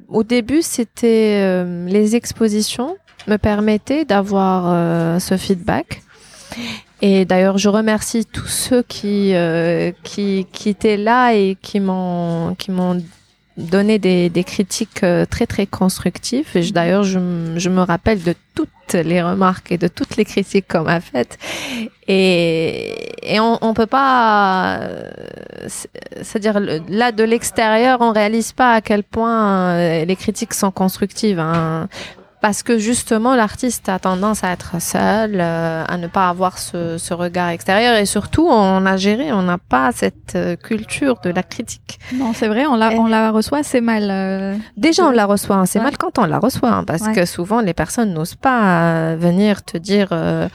[0.07, 2.97] au début, c'était euh, les expositions
[3.27, 6.01] me permettaient d'avoir euh, ce feedback.
[7.01, 12.55] Et d'ailleurs, je remercie tous ceux qui, euh, qui, qui étaient là et qui m'ont,
[12.55, 13.03] qui m'ont
[13.57, 16.47] donné des, des critiques euh, très très constructives.
[16.73, 17.19] D'ailleurs, je,
[17.57, 21.37] je me rappelle de toutes les remarques et de toutes les critiques qu'on m'a faites.
[22.07, 25.11] Et, et on, on peut pas, euh,
[26.21, 31.39] c'est-à-dire là de l'extérieur, on réalise pas à quel point les critiques sont constructives.
[31.39, 31.87] Hein
[32.45, 36.99] parce que justement l'artiste a tendance à être seul, euh, à ne pas avoir ce,
[36.99, 41.31] ce, regard extérieur et surtout on a géré, on n'a pas cette euh, culture de
[41.31, 41.97] la critique.
[42.13, 44.09] Non, c'est vrai, on la, on la reçoit assez mal.
[44.11, 45.85] Euh, Déjà on la reçoit assez ouais.
[45.85, 47.13] mal quand on la reçoit hein, parce ouais.
[47.13, 50.47] que souvent les personnes n'osent pas venir te dire que,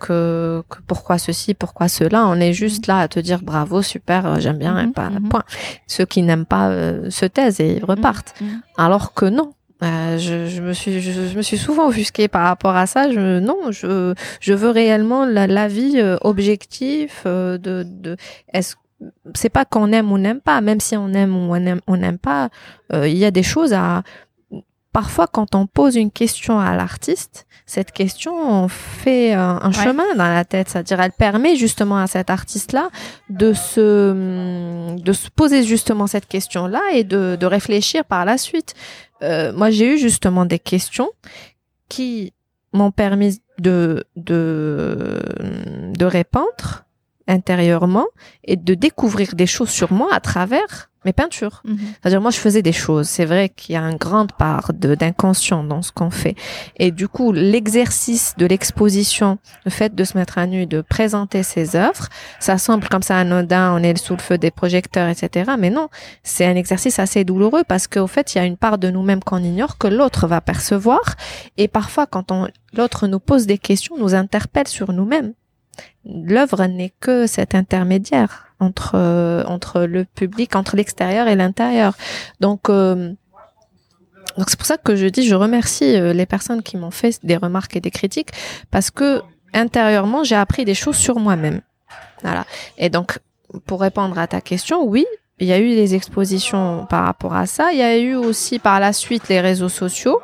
[0.00, 2.26] que, pourquoi ceci, pourquoi cela.
[2.28, 5.16] On est juste là à te dire bravo, super, j'aime bien, mm -hmm, pas, mm
[5.16, 5.28] -hmm.
[5.28, 5.44] point.
[5.86, 6.66] Ceux qui n'aiment pas
[7.10, 8.32] se taisent et repartent.
[8.40, 8.84] Mm -hmm.
[8.84, 9.48] Alors que non,
[9.82, 13.10] euh, je, je, me suis, je, je, me suis souvent offusquée par rapport à ça.
[13.10, 18.16] Je, non, je, je veux réellement l'avis la euh, objectif euh, de, de
[18.52, 18.76] est-ce
[19.34, 21.96] c'est pas qu'on aime ou n'aime pas, même si on aime ou on n'aime on
[21.96, 22.50] n'aime pas,
[22.92, 24.02] euh, il y a des choses à
[24.92, 29.84] parfois quand on pose une question à l'artiste, cette question fait un, un ouais.
[29.84, 32.90] chemin dans la tête, c'est-à-dire elle permet justement à cet artiste-là
[33.30, 38.74] de se de se poser justement cette question-là et de, de réfléchir par la suite.
[39.22, 41.10] Euh, moi, j'ai eu justement des questions
[41.88, 42.32] qui
[42.72, 45.20] m'ont permis de, de,
[45.96, 46.84] de répondre
[47.30, 48.06] intérieurement
[48.44, 51.62] et de découvrir des choses sur moi à travers mes peintures.
[51.64, 51.78] Mm -hmm.
[52.00, 53.08] C'est-à-dire moi je faisais des choses.
[53.08, 56.36] C'est vrai qu'il y a une grande part d'inconscient dans ce qu'on fait.
[56.82, 59.30] Et du coup l'exercice de l'exposition,
[59.66, 62.06] le fait de se mettre à nu, de présenter ses œuvres,
[62.46, 65.52] ça semble comme ça anodin, on est sous le feu des projecteurs, etc.
[65.62, 65.88] Mais non,
[66.32, 69.24] c'est un exercice assez douloureux parce qu'au fait il y a une part de nous-mêmes
[69.28, 71.04] qu'on ignore que l'autre va percevoir.
[71.62, 72.40] Et parfois quand on
[72.78, 75.32] l'autre nous pose des questions, nous interpelle sur nous-mêmes
[76.04, 81.94] l'œuvre n'est que cet intermédiaire entre euh, entre le public, entre l'extérieur et l'intérieur.
[82.40, 83.12] Donc euh,
[84.36, 87.18] donc c'est pour ça que je dis je remercie euh, les personnes qui m'ont fait
[87.24, 88.30] des remarques et des critiques
[88.70, 91.60] parce que intérieurement j'ai appris des choses sur moi-même.
[92.22, 92.44] Voilà.
[92.78, 93.18] Et donc
[93.66, 95.06] pour répondre à ta question, oui,
[95.40, 97.72] il y a eu des expositions par rapport à ça.
[97.72, 100.20] Il y a eu aussi par la suite les réseaux sociaux.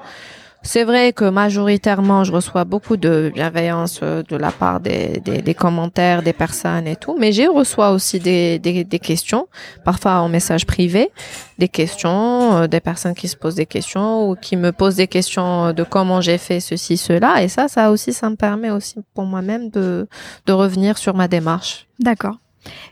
[0.66, 5.54] C'est vrai que majoritairement, je reçois beaucoup de bienveillance de la part des, des, des
[5.54, 9.46] commentaires des personnes et tout, mais j'ai reçois aussi des, des, des, questions,
[9.84, 11.10] parfois en message privé,
[11.58, 15.06] des questions, euh, des personnes qui se posent des questions ou qui me posent des
[15.06, 18.96] questions de comment j'ai fait ceci, cela, et ça, ça aussi, ça me permet aussi
[19.14, 20.08] pour moi-même de,
[20.46, 21.86] de revenir sur ma démarche.
[22.00, 22.38] D'accord.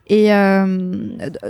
[0.06, 0.88] Et euh,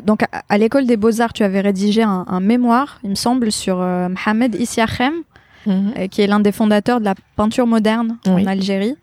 [0.03, 3.53] donc à, à l'école des beaux-arts, tu avais rédigé un, un, mémoire, il me semble,
[3.53, 5.13] sur euh, Mohamed Issiachem,
[5.66, 6.09] Mmh.
[6.11, 8.42] qui est l'un des fondateurs de la peinture moderne oui.
[8.42, 8.96] en Algérie.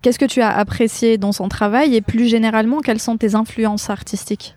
[0.00, 3.90] Qu'est-ce que tu as apprécié dans son travail et plus généralement, quelles sont tes influences
[3.90, 4.56] artistiques?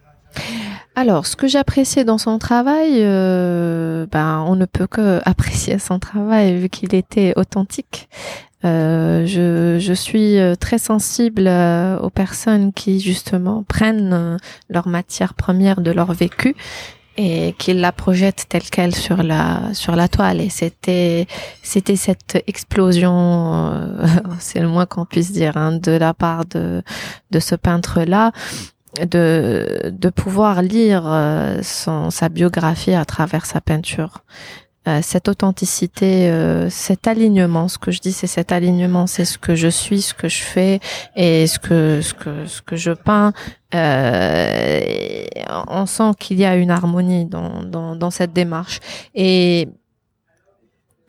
[0.95, 5.99] Alors, ce que j'appréciais dans son travail, euh, ben, on ne peut que apprécier son
[5.99, 8.09] travail vu qu'il était authentique.
[8.65, 14.37] Euh, je, je, suis très sensible euh, aux personnes qui justement prennent euh,
[14.69, 16.55] leur matière première de leur vécu
[17.21, 20.39] et qu'il la projette telle quelle sur la sur la toile.
[20.39, 21.27] Et c'était
[21.61, 24.07] c'était cette explosion euh,
[24.39, 26.81] c'est le moins qu'on puisse dire hein, de la part de
[27.31, 28.31] de ce peintre là
[29.01, 34.23] de de pouvoir lire euh, son sa biographie à travers sa peinture
[34.89, 37.67] euh, cette authenticité, euh, cet alignement.
[37.67, 40.41] Ce que je dis, c'est cet alignement, c'est ce que je suis, ce que je
[40.41, 40.79] fais
[41.15, 43.33] et ce que ce que ce que je peins.
[43.75, 45.25] Euh,
[45.67, 48.79] on sent qu'il y a une harmonie dans, dans, dans cette démarche.
[49.13, 49.67] Et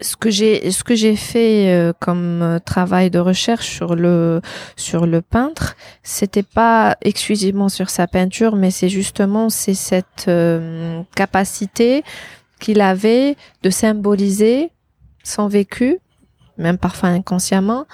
[0.00, 4.40] ce que j'ai ce que j'ai fait euh, comme travail de recherche sur le
[4.76, 11.02] sur le peintre c'était pas exclusivement sur sa peinture mais c'est justement c'est cette euh,
[11.14, 12.02] capacité
[12.60, 14.70] qu'il avait de symboliser
[15.24, 15.98] son vécu,
[16.58, 17.86] même parfois inconsciemment,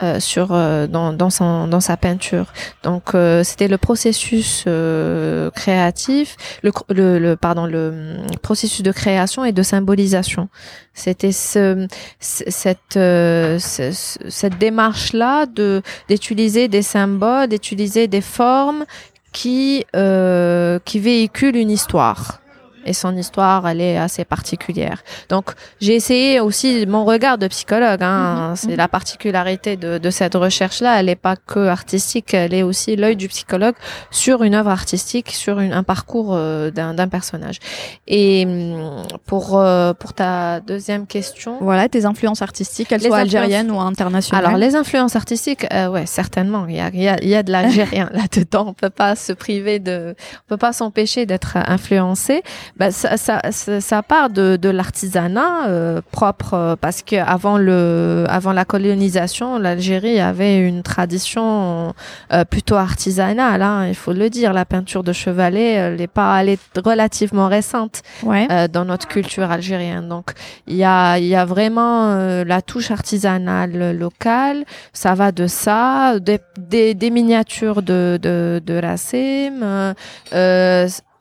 [0.00, 2.52] euh, sur euh, dans dans, son, dans sa peinture.
[2.84, 6.70] Donc euh, c'était le processus euh, créatif, le,
[7.18, 10.48] le, pardon le processus de création et de symbolisation.
[10.94, 11.88] C'était ce,
[12.20, 13.90] cette euh, ce,
[14.28, 18.84] cette démarche là de d'utiliser des symboles, d'utiliser des formes
[19.32, 22.40] qui qui véhiculent une histoire
[22.88, 25.02] et son histoire, elle est assez particulière.
[25.28, 25.46] Donc,
[25.80, 28.02] j'ai essayé aussi mon regard de psychologue.
[28.02, 28.56] Hein, mm -hmm.
[28.56, 30.90] C'est la particularité de, de cette recherche-là.
[30.98, 33.76] Elle n'est pas que artistique, elle est aussi l'œil du psychologue
[34.10, 37.58] sur une œuvre artistique, sur une, un parcours euh, d'un personnage.
[38.06, 40.34] Et mm, pour euh, pour ta
[40.72, 44.44] deuxième question, voilà tes influences artistiques, qu'elles soient algériennes ou internationales.
[44.44, 46.66] Alors, les influences artistiques, euh, ouais, certainement.
[46.68, 48.64] Il y a il y a, y a de l'algérien là-dedans.
[48.72, 49.96] On peut pas se priver de,
[50.42, 52.42] on peut pas s'empêcher d'être influencé
[52.78, 58.24] bah, ça, ça, ça, part de, de l'artisanat euh, propre euh, parce que avant le,
[58.28, 61.92] avant la colonisation, l'Algérie avait une tradition
[62.32, 63.62] euh, plutôt artisanale.
[63.62, 67.48] Hein, il faut le dire, la peinture de chevalet, elle est pas, elle est relativement
[67.48, 70.08] récente dans notre culture algérienne.
[70.08, 70.32] Donc
[70.68, 72.14] il y a, il y a vraiment
[72.44, 74.64] la touche artisanale locale.
[74.92, 79.94] Ça va de ça, des, des, des miniatures de de, de racine.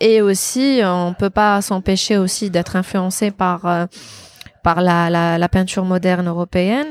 [0.01, 3.85] Euh, et aussi, on peut pas s'empêcher aussi d'être influencé par euh,
[4.63, 6.87] par la, la, la, peinture moderne européenne.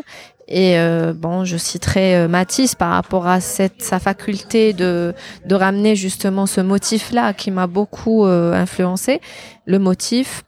[0.49, 5.15] Et euh, bon, je citerai euh, Matisse par rapport à cette sa faculté de
[5.45, 9.21] de ramener justement ce motif-là qui m'a beaucoup influencé.
[9.67, 10.45] Le motif,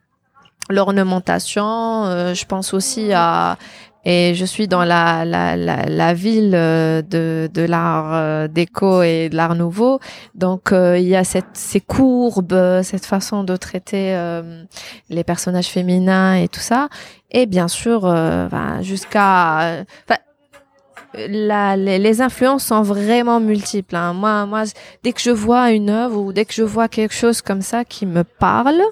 [0.70, 2.34] l'ornementation.
[2.34, 3.58] je pense aussi à
[4.04, 9.02] et je suis dans la, la, la, la ville euh, de, de l'art euh, déco
[9.02, 10.00] et de l'art nouveau.
[10.34, 14.16] Donc euh, il y a cette, ces courbes, cette façon de traiter
[15.10, 16.88] les personnages féminins et tout ça.
[17.30, 19.84] Et bien sûr, ben, jusqu'à...
[21.14, 23.96] La, les, les, influences sont vraiment multiples.
[23.96, 24.12] Hein.
[24.12, 24.64] Moi, moi,
[25.02, 27.84] dès que je vois une œuvre ou dès que je vois quelque chose comme ça
[27.86, 28.82] qui me parle,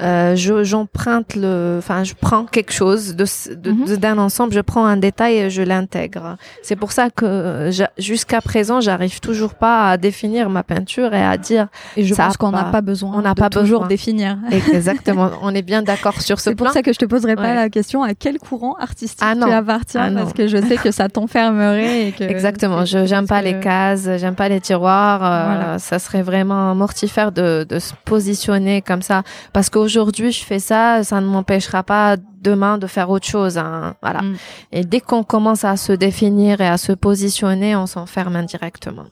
[0.00, 3.24] euh, j'emprunte le, enfin, je prends quelque chose de,
[3.70, 3.96] mhm.
[3.96, 6.36] d'un ensemble, je prends un détail et je l'intègre.
[6.62, 11.36] C'est pour ça que jusqu'à présent, j'arrive toujours pas à définir ma peinture et à
[11.36, 11.68] dire.
[11.96, 13.12] Et je pense qu'on n'a pas besoin.
[13.14, 14.38] On n'a pas toujours définir.
[14.72, 15.30] Exactement.
[15.42, 16.52] on est bien d'accord sur ce point.
[16.52, 19.34] C'est pour ça que je te poserai pas la question à quel courant artistique ah
[19.34, 20.14] tu appartiens?
[20.16, 22.24] Ah parce que je sais que ça t'enfermerait et que.
[22.24, 22.84] Exactement.
[22.84, 25.20] Je j'aime pas les cases, j'aime pas les tiroirs.
[25.22, 30.44] Euh, ça serait vraiment mortifère de, de se positionner comme ça parce qu'aujourd'hui aujourd'hui je
[30.44, 33.58] fais ça, ça ne m'empêchera pas demain de faire autre chose.
[33.58, 33.94] Hein.
[34.02, 34.22] Voilà.
[34.22, 34.36] Mm.
[34.72, 39.06] Et dès qu'on commence à se définir et à se positionner, on s'enferme indirectement.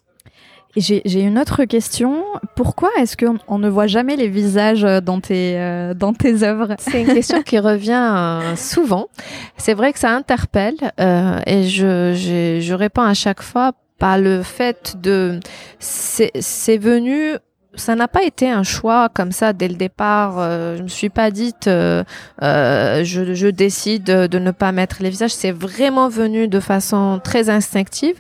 [0.77, 2.23] J'ai une autre question.
[2.55, 6.77] Pourquoi est-ce qu'on ne voit jamais les visages dans tes, euh, dans tes œuvres?
[6.79, 9.09] C'est une question qui revient euh, souvent.
[9.57, 14.19] C'est vrai que ça interpelle euh, et je, je, je réponds à chaque fois par
[14.19, 15.41] le fait de...
[15.81, 17.35] C'est venu
[17.75, 20.39] ça n'a pas été un choix comme ça dès le départ.
[20.39, 22.05] Euh, je me suis pas dite, euh,
[22.43, 25.33] euh, je, je, décide de ne pas mettre les visages.
[25.33, 28.17] C'est vraiment venu de façon très instinctive.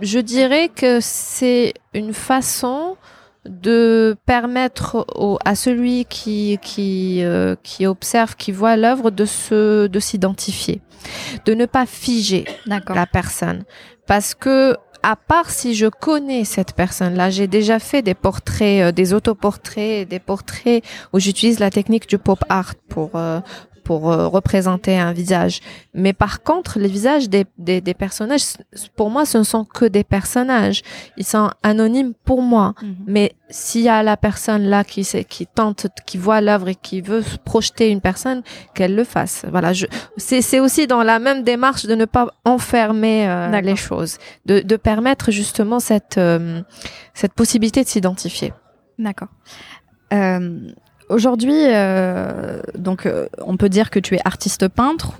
[0.00, 2.96] Je dirais que c'est une façon
[3.46, 9.86] de permettre au, à celui qui qui euh, qui observe, qui voit l'œuvre, de se
[9.86, 10.80] de s'identifier,
[11.46, 13.64] de ne pas figer la personne,
[14.06, 18.92] parce que à part si je connais cette personne-là, j'ai déjà fait des portraits, euh,
[18.92, 23.40] des autoportraits, des portraits où j'utilise la technique du pop art pour euh,
[23.90, 25.58] pour euh, représenter un visage.
[25.94, 28.44] Mais par contre, les visages des, des, des, personnages,
[28.94, 30.82] pour moi, ce ne sont que des personnages.
[31.16, 32.74] Ils sont anonymes pour moi.
[32.80, 32.94] Mhm.
[33.08, 37.00] Mais s'il y a la personne là qui, qui tente, qui voit l'œuvre et qui
[37.00, 38.42] veut projeter une personne,
[38.76, 39.44] qu'elle le fasse.
[39.50, 39.72] Voilà.
[40.18, 44.76] C'est aussi dans la même démarche de ne pas enfermer euh, les choses, de, de
[44.76, 46.62] permettre justement cette, euh,
[47.12, 48.52] cette possibilité de s'identifier.
[49.00, 49.30] D'accord.
[50.12, 50.60] Euh,
[51.10, 55.14] Aujourd'hui, euh, donc, euh, on peut dire que tu es artiste peintre.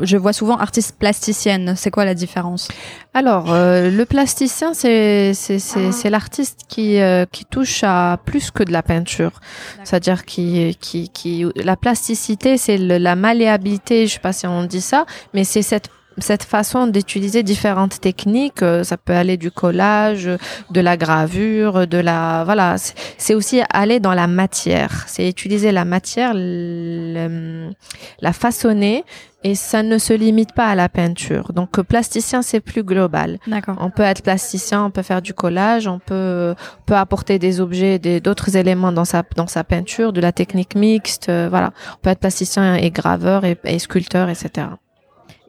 [0.00, 1.74] Je vois souvent artiste plasticienne.
[1.76, 2.68] C'est quoi la différence?
[3.14, 6.98] Alors, euh, le plasticien, c'est c'est l'artiste qui
[7.32, 9.40] qui touche à plus que de la peinture.
[9.82, 14.06] C'est-à-dire qui qui qui la plasticité, c'est la malléabilité.
[14.06, 15.90] Je sais pas si on dit ça, mais c'est cette
[16.22, 20.30] cette façon d'utiliser différentes techniques, euh, ça peut aller du collage,
[20.70, 22.76] de la gravure, de la voilà,
[23.18, 29.04] c'est aussi aller dans la matière, c'est utiliser la matière, la façonner
[29.42, 31.52] et ça ne se limite pas à la peinture.
[31.52, 33.38] Donc plasticien c'est plus global.
[33.46, 33.76] D'accord.
[33.80, 36.54] On peut être plasticien, on peut faire du collage, on peut
[36.86, 41.28] peut apporter des objets, d'autres éléments dans sa dans sa peinture, de la technique mixte,
[41.28, 41.72] euh, voilà.
[41.94, 44.66] On peut être plasticien et graveur et, et sculpteur, etc.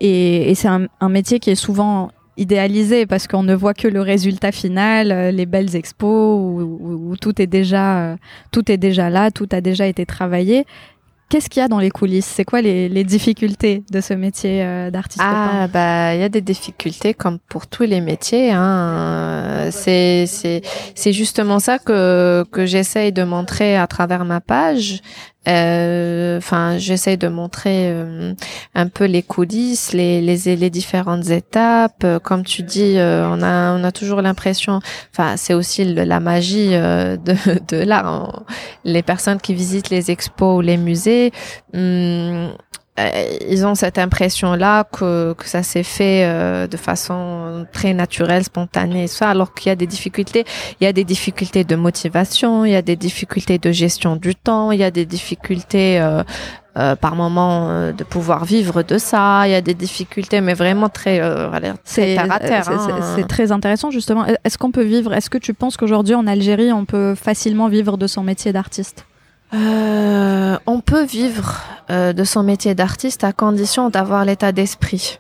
[0.04, 4.52] Et, c'est un, métier qui est souvent idéalisé parce qu'on ne voit que le résultat
[4.52, 8.16] final, euh, les belles expos où, tout est déjà euh,
[8.52, 10.66] tout est déjà là, tout a déjà été travaillé.
[11.30, 12.26] Qu'est-ce qu'il y a dans les coulisses?
[12.26, 16.42] C'est quoi les, difficultés de ce métier euh, d'artiste Ah bah il y a des
[16.42, 18.52] difficultés comme pour tous les métiers.
[18.52, 19.70] Hein.
[19.70, 20.62] C'est c'est
[20.96, 25.02] c'est justement ça que que j'essaye de montrer à travers ma page.
[25.48, 28.34] Euh, enfin, j'essaie de montrer euh,
[28.76, 32.04] un peu les coulisses, les, les, les différentes étapes.
[32.04, 34.80] Euh, comme tu dis, on a on a toujours l'impression.
[35.12, 37.18] Enfin, c'est aussi la magie de,
[37.68, 38.44] de l'art.
[38.84, 41.32] Les personnes qui visitent les expos ou les musées.
[41.74, 42.52] Hum,
[42.98, 49.08] ils ont cette impression-là que, que ça s'est fait euh, de façon très naturelle, spontanée,
[49.08, 50.46] ça, alors qu'il y a des difficultés.
[50.80, 54.36] Il y a des difficultés de motivation, il y a des difficultés de gestion du
[54.36, 56.24] temps, il y a des difficultés euh,
[56.78, 59.46] euh, par moment euh, de pouvoir vivre de ça.
[59.46, 61.50] Il y a des difficultés, mais vraiment très, euh,
[61.84, 62.70] c'est terre à terre.
[62.70, 63.14] Hein.
[63.18, 64.26] C'est très intéressant justement.
[64.46, 67.98] Est-ce qu'on peut vivre Est-ce que tu penses qu'aujourd'hui en Algérie, on peut facilement vivre
[67.98, 69.06] de son métier d'artiste?
[69.54, 75.20] Euh, On peut vivre de son métier d'artiste à condition d'avoir l'état d'esprit.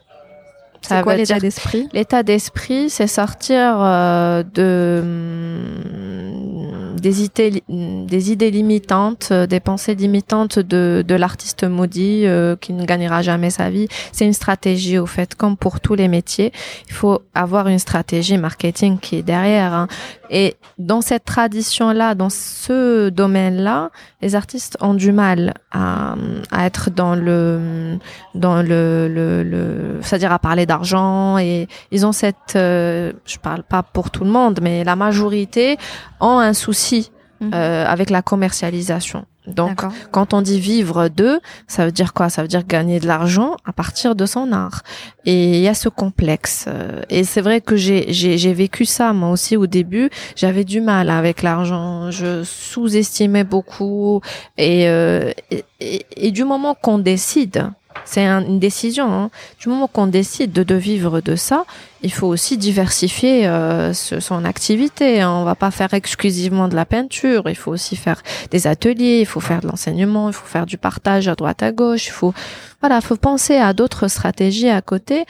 [0.82, 1.88] C'est quoi l'état d'esprit?
[1.93, 9.95] L'état d'esprit, c'est sortir euh, de mm, des idées, des idées limitantes, euh, des pensées
[9.95, 13.87] limitantes de, de l'artiste maudit euh, qui ne gagnera jamais sa vie.
[14.11, 16.53] C'est une stratégie au fait, comme pour tous les métiers,
[16.87, 19.73] il faut avoir une stratégie marketing qui est derrière.
[19.73, 19.87] Hein.
[20.29, 23.89] Et dans cette tradition-là, dans ce domaine-là,
[24.21, 26.15] les artistes ont du mal à,
[26.51, 27.97] à être dans le,
[28.35, 33.63] dans le, le, le c'est-à-dire à parler d'argent et ils ont cette, euh, je parle
[33.63, 35.77] pas pour tout le monde, mais la majorité
[36.22, 37.11] ont un souci
[37.41, 37.51] mhm.
[37.53, 39.26] euh, avec la commercialisation.
[39.47, 42.30] Donc, quand on dit vivre d'eux, ça veut dire quoi?
[42.30, 44.84] Ça veut dire gagner de l'argent à partir de son art.
[45.26, 46.65] Et il y a ce complexe.
[46.67, 50.11] Euh, et c'est vrai que j'ai, vécu ça moi aussi au début.
[50.36, 52.11] J'avais du mal avec l'argent.
[52.11, 54.22] Je sous-estimais beaucoup.
[54.57, 55.32] Et, euh,
[55.80, 57.72] et, et du moment qu'on décide
[58.05, 59.11] c'est une décision.
[59.11, 59.29] Hein.
[59.59, 61.65] Du moment qu'on décide de, vivre de ça,
[62.01, 65.21] il faut aussi diversifier euh, son activité.
[65.21, 65.31] Hein.
[65.31, 67.43] On va pas faire exclusivement de la peinture.
[67.47, 69.19] Il faut aussi faire des ateliers.
[69.21, 70.29] Il faut faire de l'enseignement.
[70.29, 72.07] Il faut faire du partage à droite à gauche.
[72.07, 72.33] Il faut
[72.81, 75.25] voilà, faut penser à d'autres stratégies à côté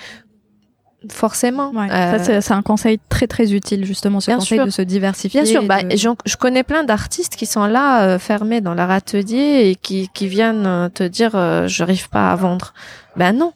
[1.09, 1.71] forcément.
[1.75, 5.41] Euh, c'est un conseil très très utile justement, ce conseil de se diversifier.
[5.41, 9.69] Bien sûr, bah, je connais plein d'artistes qui sont là euh, fermés dans leur atelier
[9.69, 12.73] et qui, qui viennent euh, te dire euh, j'arrive pas à vendre.
[13.15, 13.53] Ben non,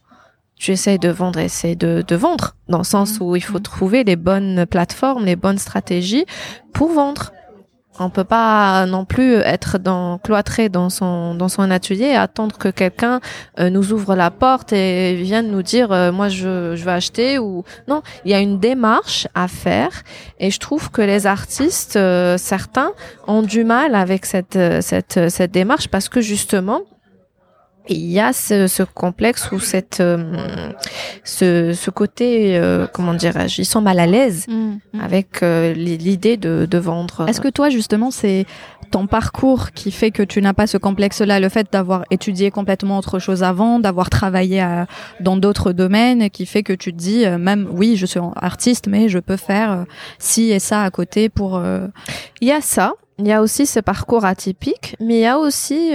[0.57, 3.23] tu essayes de vendre, essaye de, de vendre dans le sens mmh.
[3.23, 3.63] où il faut mmh.
[3.63, 6.25] trouver les bonnes plateformes, les bonnes stratégies
[6.73, 7.31] pour vendre.
[7.99, 12.57] On peut pas non plus être dans, cloîtré dans son, dans son atelier et attendre
[12.57, 13.21] que quelqu'un
[13.59, 17.39] euh, nous ouvre la porte et vienne nous dire euh, moi je, je veux acheter
[17.39, 18.01] ou non.
[18.25, 20.03] Il y a une démarche à faire
[20.39, 22.91] et je trouve que les artistes, euh, certains,
[23.27, 26.81] ont du mal avec cette, cette, cette démarche parce que justement,
[27.87, 30.71] il y a ce, ce complexe ou cette euh,
[31.23, 34.53] ce, ce côté euh, comment dirais-je ils sont mal à l'aise mmh,
[34.93, 34.99] mmh.
[35.01, 37.25] avec euh, l'idée de, de vendre.
[37.27, 38.45] Est-ce que toi justement c'est
[38.91, 42.97] ton parcours qui fait que tu n'as pas ce complexe-là, le fait d'avoir étudié complètement
[42.97, 44.85] autre chose avant, d'avoir travaillé à,
[45.19, 49.09] dans d'autres domaines, qui fait que tu te dis même oui je suis artiste mais
[49.09, 49.85] je peux faire
[50.19, 51.61] ci et ça à côté pour.
[52.41, 52.93] Il y a ça.
[53.17, 55.91] Il y a aussi ce parcours atypique, mais il y a aussi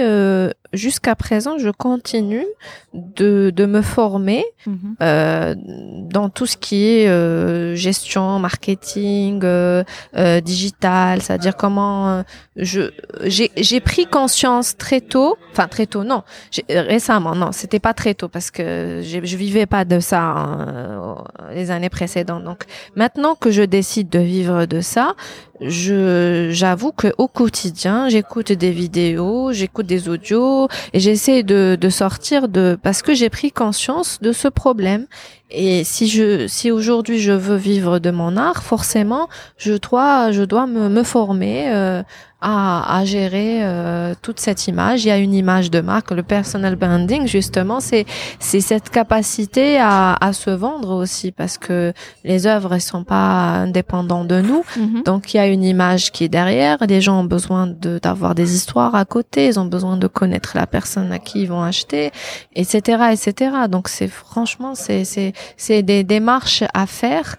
[0.73, 2.45] jusqu'à présent, je continue
[2.93, 4.95] de, de me former mhm.
[5.01, 9.83] euh, dans tout ce qui est euh, gestion, marketing, euh,
[10.17, 12.23] euh digital, c'est-à-dire comment euh,
[12.55, 12.91] je
[13.25, 16.23] j'ai pris conscience très tôt, enfin très tôt non,
[16.69, 21.71] récemment non, c'était pas très tôt parce que je vivais pas de ça hein, les
[21.71, 22.43] années précédentes.
[22.43, 22.63] Donc
[22.95, 25.15] maintenant que je décide de vivre de ça,
[25.61, 30.60] je j'avoue que au quotidien, j'écoute des vidéos, j'écoute des audios
[30.93, 35.07] et j'essaie de, sortir de parce que j'ai pris conscience de ce problème
[35.51, 39.27] et si je si aujourd'hui je veux vivre de mon art forcément
[39.57, 42.03] je dois je dois me, me former euh,
[42.41, 45.05] à, à gérer euh, toute cette image.
[45.05, 47.79] Il y a une image de marque le personal branding justement.
[47.79, 48.05] C'est
[48.39, 51.93] c'est cette capacité à, à se vendre aussi parce que
[52.23, 54.63] les œuvres elles sont pas indépendantes de nous.
[54.77, 55.03] Mm-hmm.
[55.03, 56.77] donc il y a une image qui est derrière.
[56.87, 59.45] Les gens ont besoin de d'avoir des histoires à côté.
[59.45, 62.11] Ils ont besoin de connaître la personne à qui ils vont acheter
[62.55, 67.37] etc etc donc c'est franchement c'est c'est c'est des démarches à faire.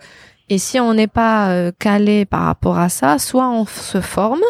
[0.49, 4.43] Et si on n'est pas euh, calé par rapport à ça, soit on se forme,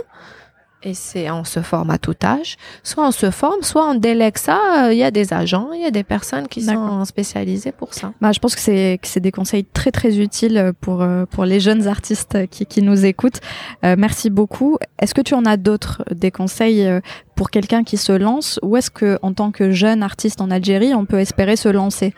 [0.83, 4.37] et c'est on se forme à tout âge, soit on se forme, soit on délègue
[4.37, 4.89] ça.
[4.91, 8.13] Il y a des agents, il y a des personnes qui sont spécialisées pour ça.
[8.21, 11.45] Bah, je pense que c'est que c'est des conseils très très utiles pour euh, pour
[11.45, 13.41] les jeunes artistes qui, qui nous écoutent.
[13.85, 14.79] Euh, merci beaucoup.
[14.99, 16.89] Est-ce que tu en as d'autres des conseils
[17.37, 20.95] pour quelqu'un qui se lance, ou est-ce que en tant que jeune artiste en Algérie,
[20.95, 22.13] on peut espérer se lancer?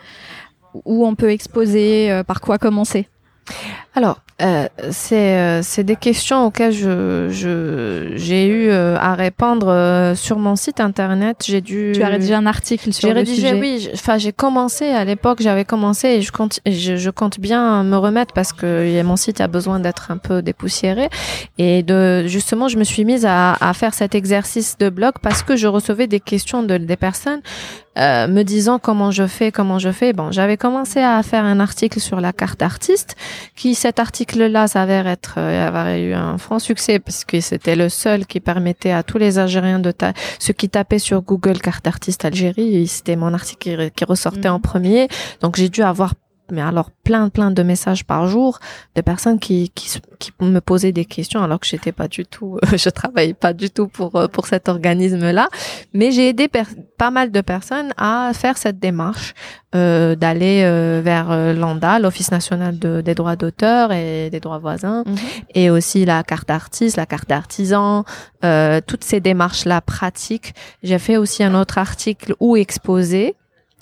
[0.85, 3.07] Où on peut exposer, euh, par quoi commencer?
[3.93, 9.67] Alors, euh, c'est euh, c'est des questions auxquelles je je j'ai eu euh, à répondre
[9.69, 11.43] euh, sur mon site internet.
[11.45, 11.91] J'ai dû.
[11.95, 13.59] Tu as rédigé un article sur J'ai le rédigé, sujet.
[13.59, 13.89] oui.
[13.93, 15.37] Enfin, j'ai commencé à l'époque.
[15.41, 19.39] J'avais commencé et je compte je, je compte bien me remettre parce que mon site
[19.41, 21.09] a besoin d'être un peu dépoussiéré.
[21.59, 25.43] Et de justement, je me suis mise à, à faire cet exercice de blog parce
[25.43, 27.41] que je recevais des questions de des personnes
[27.97, 30.13] euh, me disant comment je fais, comment je fais.
[30.13, 33.15] Bon, j'avais commencé à faire un article sur la carte artiste,
[33.55, 37.89] qui cet article-là s'avère être euh, avoir eu un franc succès parce que c'était le
[37.89, 41.87] seul qui permettait à tous les Algériens de ta ceux qui tapaient sur Google carte
[41.87, 44.55] artiste Algérie, c'était mon article qui, re- qui ressortait Mhm.
[44.55, 45.07] en premier.
[45.41, 46.13] Donc j'ai dû avoir
[46.51, 48.59] mais alors plein plein de messages par jour
[48.95, 52.59] de personnes qui qui, qui me posaient des questions alors que j'étais pas du tout
[52.75, 55.47] je travaillais pas du tout pour euh, pour cet organisme là
[55.93, 56.47] mais j'ai aidé
[56.97, 59.33] pas mal de personnes à faire cette démarche
[59.75, 64.59] euh, d'aller euh, vers euh, l'ANDA l'Office national de- des droits d'auteur et des droits
[64.59, 65.15] voisins Mhm.
[65.55, 68.05] et aussi la carte d'artiste, la carte d'artisan,
[68.43, 70.53] euh, toutes ces démarches-là pratiques.
[70.83, 73.35] J'ai fait aussi un autre article où exposé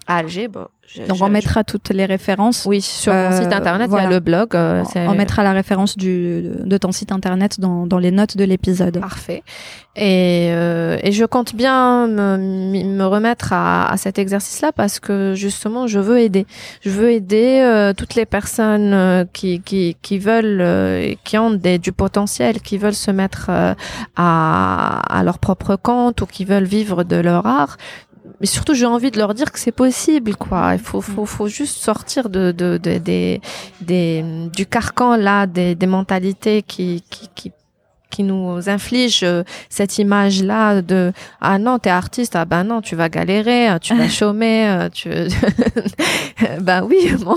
[0.07, 0.47] à Alger.
[0.47, 2.65] Bon, je- Donc je- on mettra toutes les références.
[2.65, 4.03] oui sur mon Euh, site internet, il voilà.
[4.05, 4.55] y a le blog.
[4.55, 8.43] euh, On- mettra la référence du, de ton site internet dans, dans les notes de
[8.43, 8.99] l'épisode.
[8.99, 9.43] Parfait.
[9.95, 12.37] Et, euh, et je compte bien me,
[12.83, 16.47] me remettre à, à cet exercice-là parce que justement, je veux aider.
[16.81, 21.77] Je veux aider euh, toutes les personnes qui, qui, qui veulent, euh, qui ont des,
[21.77, 23.49] du potentiel, qui veulent se mettre
[24.15, 27.77] à, à leur propre compte ou qui veulent vivre de leur art.
[28.43, 30.71] Mais surtout, j'ai envie de leur dire que c'est possible, quoi.
[30.73, 33.39] Il faut, faut, faut juste sortir de, de, de- des,
[33.79, 34.21] des,
[34.53, 37.51] du carcan là, des, des mentalités qui, qui, qui
[38.09, 42.35] qui nous infligent euh, cette image là de ah non t'es artiste.
[42.35, 43.71] Ah ben non tu vas galérer.
[43.71, 44.67] Euh, tu vas chômer.
[44.69, 45.09] Euh, tu
[46.61, 47.35] ben oui bon.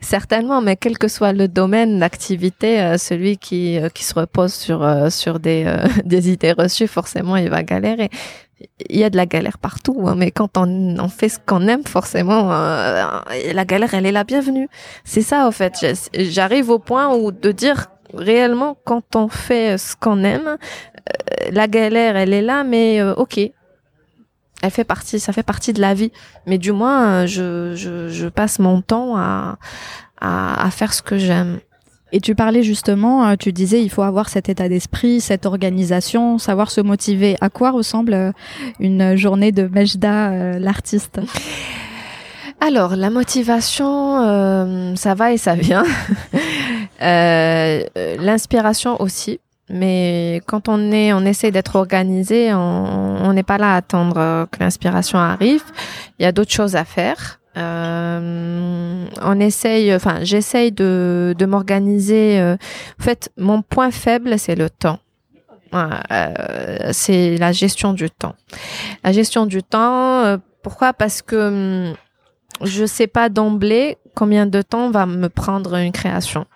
[0.00, 4.52] Certainement mais quel que soit le domaine d'activité euh, celui qui euh, qui se repose
[4.54, 5.72] sur euh, sur des
[6.04, 8.10] des idées reçues forcément il va galérer
[8.88, 11.66] il y a de la galère partout, hein, mais quand on, on fait ce qu'on
[11.68, 13.04] aime, forcément, euh,
[13.52, 14.68] la galère, elle est la bienvenue.
[15.04, 15.74] C'est ça, en fait.
[16.14, 21.66] J'arrive au point où de dire réellement, quand on fait ce qu'on aime, euh, la
[21.68, 23.38] galère, elle est là, mais euh, ok.
[24.62, 26.10] Elle fait partie, ça fait partie de la vie.
[26.46, 29.58] Mais du moins, euh, je, je, je passe mon temps à,
[30.18, 31.60] à, à faire ce que j'aime.
[32.16, 36.38] Et tu parlais justement, euh, tu disais il faut avoir cet état d'esprit, cette organisation,
[36.38, 37.36] savoir se motiver.
[37.42, 38.32] À quoi ressemble euh,
[38.80, 41.20] une journée de Majda, euh, l'artiste?
[42.58, 45.84] Alors, la motivation, ça va et ça vient.
[47.00, 49.38] L'inspiration aussi.
[49.68, 54.58] Mais quand on est, on essaie d'être organisé, on n'est pas là à attendre que
[54.58, 55.64] l'inspiration arrive.
[56.18, 57.40] Il y a d'autres choses à faire.
[57.56, 62.38] Euh, on essaye, enfin, j'essaye de, de m'organiser.
[62.40, 62.56] euh.
[63.00, 64.98] En fait, mon point faible, c'est le temps.
[65.74, 68.34] Euh, c'est la gestion du temps.
[69.04, 70.92] La gestion du temps, euh, pourquoi?
[70.92, 71.94] Parce que hum,
[72.62, 76.46] je sais pas d'emblée combien de temps va me prendre une création.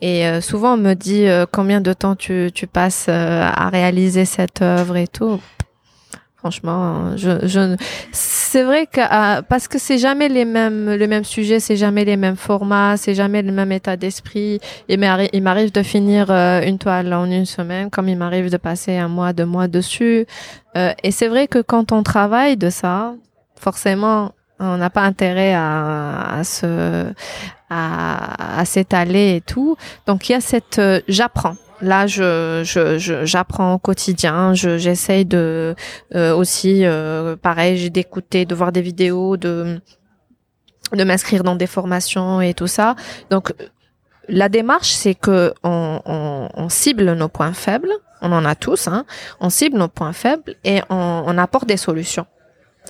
[0.00, 3.68] Et euh, souvent on me dit euh, combien de temps tu, tu passes euh, à
[3.68, 5.40] réaliser cette œuvre et tout.
[6.40, 7.76] Franchement, je, je
[8.12, 12.04] c'est vrai que euh, parce que c'est jamais les mêmes le même sujet, c'est jamais
[12.04, 14.60] les mêmes formats, c'est jamais le même état d'esprit.
[14.88, 18.96] Il m'arrive de finir euh, une toile en une semaine, comme il m'arrive de passer
[18.96, 20.26] un mois, deux mois dessus.
[20.76, 23.14] Euh, et c'est vrai que quand on travaille de ça,
[23.56, 24.30] forcément,
[24.60, 27.12] on n'a pas intérêt à, à se
[27.68, 29.76] à, à s'étaler et tout.
[30.06, 31.56] Donc il y a cette euh, j'apprends.
[31.80, 34.52] Là, je je je- j'apprends au quotidien.
[34.54, 35.74] Je j'essaye de
[36.14, 39.80] euh, aussi euh, pareil, d'écouter, de voir des vidéos, de
[40.92, 42.96] de m'inscrire dans des formations et tout ça.
[43.30, 43.52] Donc
[44.28, 47.92] la démarche, c'est que on, on, on cible nos points faibles.
[48.20, 48.88] On en a tous.
[48.88, 49.04] Hein.
[49.38, 52.26] On cible nos points faibles et on, on apporte des solutions.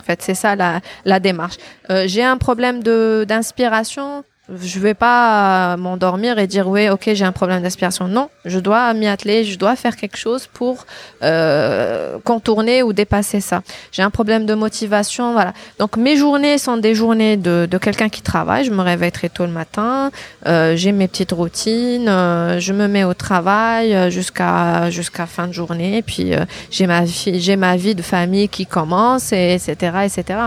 [0.00, 1.56] En fait, c'est ça la, la démarche.
[1.90, 4.24] Euh, j'ai un problème de d'inspiration.
[4.50, 8.08] Je vais pas euh, m'endormir et dire oui, ok, j'ai un problème d'inspiration.
[8.08, 10.86] Non, je dois m'y atteler, je dois faire quelque chose pour
[11.22, 13.60] euh, contourner ou dépasser ça.
[13.92, 15.52] J'ai un problème de motivation, voilà.
[15.78, 18.64] Donc mes journées sont des journées de, de quelqu'un qui travaille.
[18.64, 20.10] Je me réveille très tôt le matin,
[20.46, 25.46] euh, j'ai mes petites routines, euh, je me mets au travail euh, jusqu'à jusqu'à fin
[25.46, 29.52] de journée, puis euh, j'ai ma vie, j'ai ma vie de famille qui commence, et
[29.52, 29.74] etc.,
[30.04, 30.38] etc.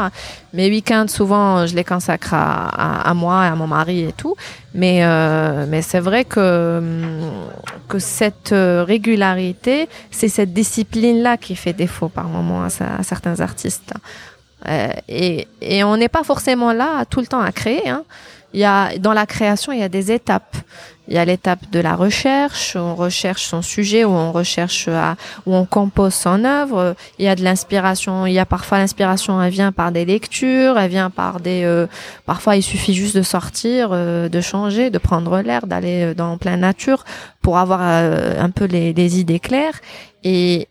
[0.54, 4.12] Mes week-ends, souvent, je les consacre à, à, à moi et à mon mari et
[4.12, 4.36] tout.
[4.74, 7.32] Mais, euh, mais c'est vrai que, hum,
[7.88, 12.68] que cette euh, régularité, c'est cette discipline-là qui fait défaut par moment à,
[13.00, 13.94] à certains artistes.
[14.68, 17.90] Euh, et, et on n'est pas forcément là tout le temps à créer.
[17.90, 18.04] Hein.
[18.54, 20.56] il y a dans la création, il y a des étapes.
[21.12, 25.18] Il y a l'étape de la recherche, on recherche son sujet, où on recherche, à,
[25.46, 26.96] où on compose son œuvre.
[27.20, 28.26] Il y a de l'inspiration.
[28.26, 31.64] Il y a parfois l'inspiration, elle vient par des lectures, elle vient par des.
[31.66, 31.86] Euh,
[32.26, 36.38] parfois, il suffit juste de sortir, euh, de changer, de prendre l'air, d'aller euh, dans
[36.38, 37.04] pleine nature
[37.42, 39.82] pour avoir un peu les, les, idées claires.
[40.24, 40.70] Et,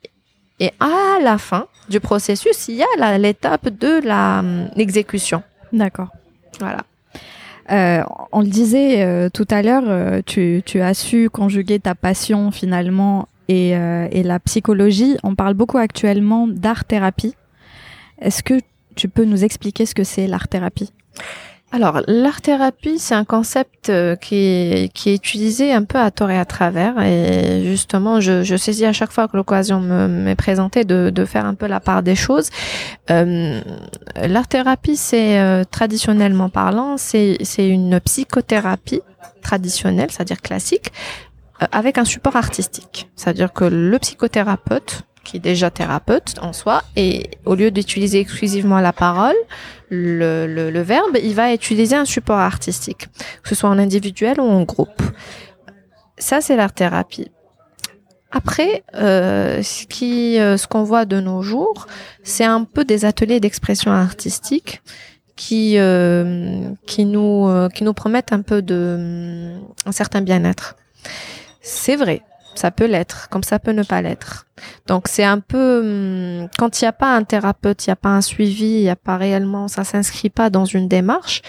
[0.59, 4.43] et à la fin du processus, il y a l'étape de la
[4.75, 5.43] l'exécution.
[5.71, 6.09] D'accord.
[6.61, 6.79] Voilà.
[7.71, 8.03] Euh,
[8.33, 13.29] on le disait euh, tout à l'heure, euh, tu, as su conjuguer ta passion finalement
[13.49, 13.75] et,
[14.23, 15.17] la psychologie.
[15.23, 17.35] On parle beaucoup actuellement d'art-thérapie.
[18.21, 18.55] Est-ce que
[18.95, 20.93] tu peux nous expliquer ce que c'est l'art-thérapie?
[21.73, 26.31] Alors, l'art-thérapie, c'est un concept euh, qui est, qui est utilisé un peu à tort
[26.31, 27.01] et à travers.
[27.01, 31.47] Et justement, je, je saisis à chaque fois que l'occasion m'est présentée de, de faire
[31.47, 32.51] un peu la part des choses.
[33.11, 33.61] Euh,
[34.17, 39.03] l'art-thérapie, c'est euh, traditionnellement parlant, c'est une psychothérapie
[39.41, 40.91] traditionnelle, c'est-à-dire classique,
[41.63, 43.09] euh, avec un support artistique.
[43.15, 48.81] C'est-à-dire que le psychothérapeute qui est déjà thérapeute en soi, et au lieu d'utiliser exclusivement
[48.81, 49.37] la parole,
[49.91, 53.09] le, le, verbe, il va utiliser un support artistique,
[53.43, 55.03] que ce soit en individuel ou en groupe.
[56.17, 57.31] Ça, c'est l'art thérapie.
[58.31, 61.89] Après, euh, ce qui, euh, ce qu'on voit de nos jours,
[62.23, 64.83] c'est un peu des ateliers d'expression artistique
[65.41, 69.57] qui, euh, qui nous, euh, qui nous promettent un peu de,
[69.87, 70.77] un certain bien-être.
[71.63, 72.21] C'est vrai,
[72.55, 74.47] ça peut l'être, comme ça peut ne pas l'être.
[74.87, 77.97] Donc c'est un peu hum, quand il n'y a pas un thérapeute, il n'y a
[77.97, 81.43] pas un suivi, il n'y a pas réellement, ça s'inscrit pas dans une démarche.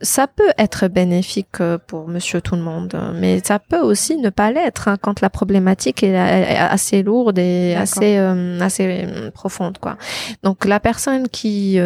[0.00, 4.30] Ça peut être bénéfique euh, pour Monsieur tout le monde, mais ça peut aussi ne
[4.30, 9.78] pas l'être hein, quand la problématique est, assez lourde et assez hum, assez hum, profonde
[9.78, 9.96] quoi.
[10.44, 11.80] Donc la personne qui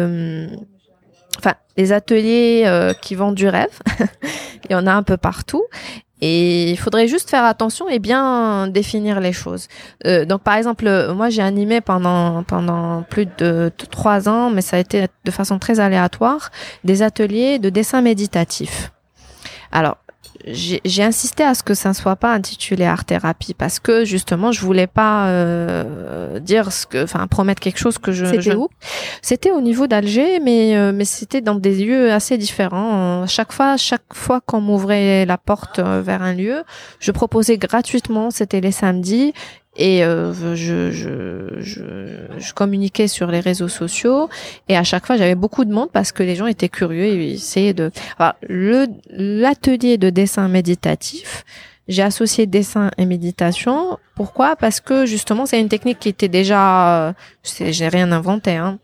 [1.39, 3.79] enfin les ateliers euh, qui vendent du rêve,
[4.69, 5.63] il y en a un peu partout
[6.25, 9.67] et il faudrait juste faire attention et bien définir les choses.
[10.07, 14.77] Euh, donc par exemple, moi j'ai animé pendant pendant plus de trois ans, mais ça
[14.77, 16.49] a été de façon très aléatoire,
[16.85, 18.93] des ateliers de dessin méditatif.
[19.73, 19.97] Alors
[20.45, 24.51] j'ai insisté à ce que ça ne soit pas intitulé art thérapie parce que justement
[24.51, 28.67] je voulais pas euh, dire ce que enfin promettre quelque chose que je c'était où?
[29.21, 33.25] C'était au niveau d'Alger mais euh, mais c'était dans des lieux assez différents.
[33.27, 36.63] Chaque fois chaque fois qu'on m'ouvrait la porte euh, vers un lieu
[36.99, 39.33] je proposais gratuitement c'était les samedis
[39.75, 41.81] et euh, je, je, je,
[42.37, 44.29] je, communiquais sur les réseaux sociaux.
[44.69, 47.33] Et à chaque fois j'avais beaucoup de monde parce que les gens étaient curieux et
[47.33, 51.43] essayaient de Alors, le l'atelier de dessin méditatif
[51.89, 53.97] j'ai associé dessin et méditation.
[54.15, 54.55] Pourquoi?
[54.55, 57.13] Parce que justement c'est une technique qui était déjà euh,
[57.43, 58.79] j'ai rien inventé hein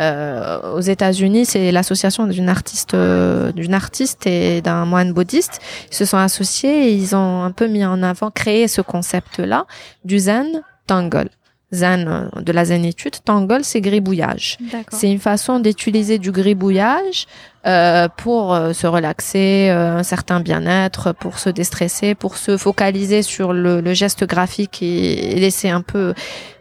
[0.00, 5.60] euh, aux États-Unis, c'est l'association d'une artiste, euh, d'une artiste et d'un moine bouddhiste.
[5.90, 9.66] Ils se sont associés et ils ont un peu mis en avant, créé ce concept-là
[10.04, 11.30] du zen tangle.
[11.72, 14.58] Zen euh, de la zénitude, tangle c'est gribouillage.
[14.90, 17.26] C'est une façon d'utiliser du gribouillage
[17.66, 23.80] euh, pour se relaxer, un certain bien-être, pour se déstresser, pour se focaliser sur le,
[23.80, 26.14] le geste graphique et laisser un peu,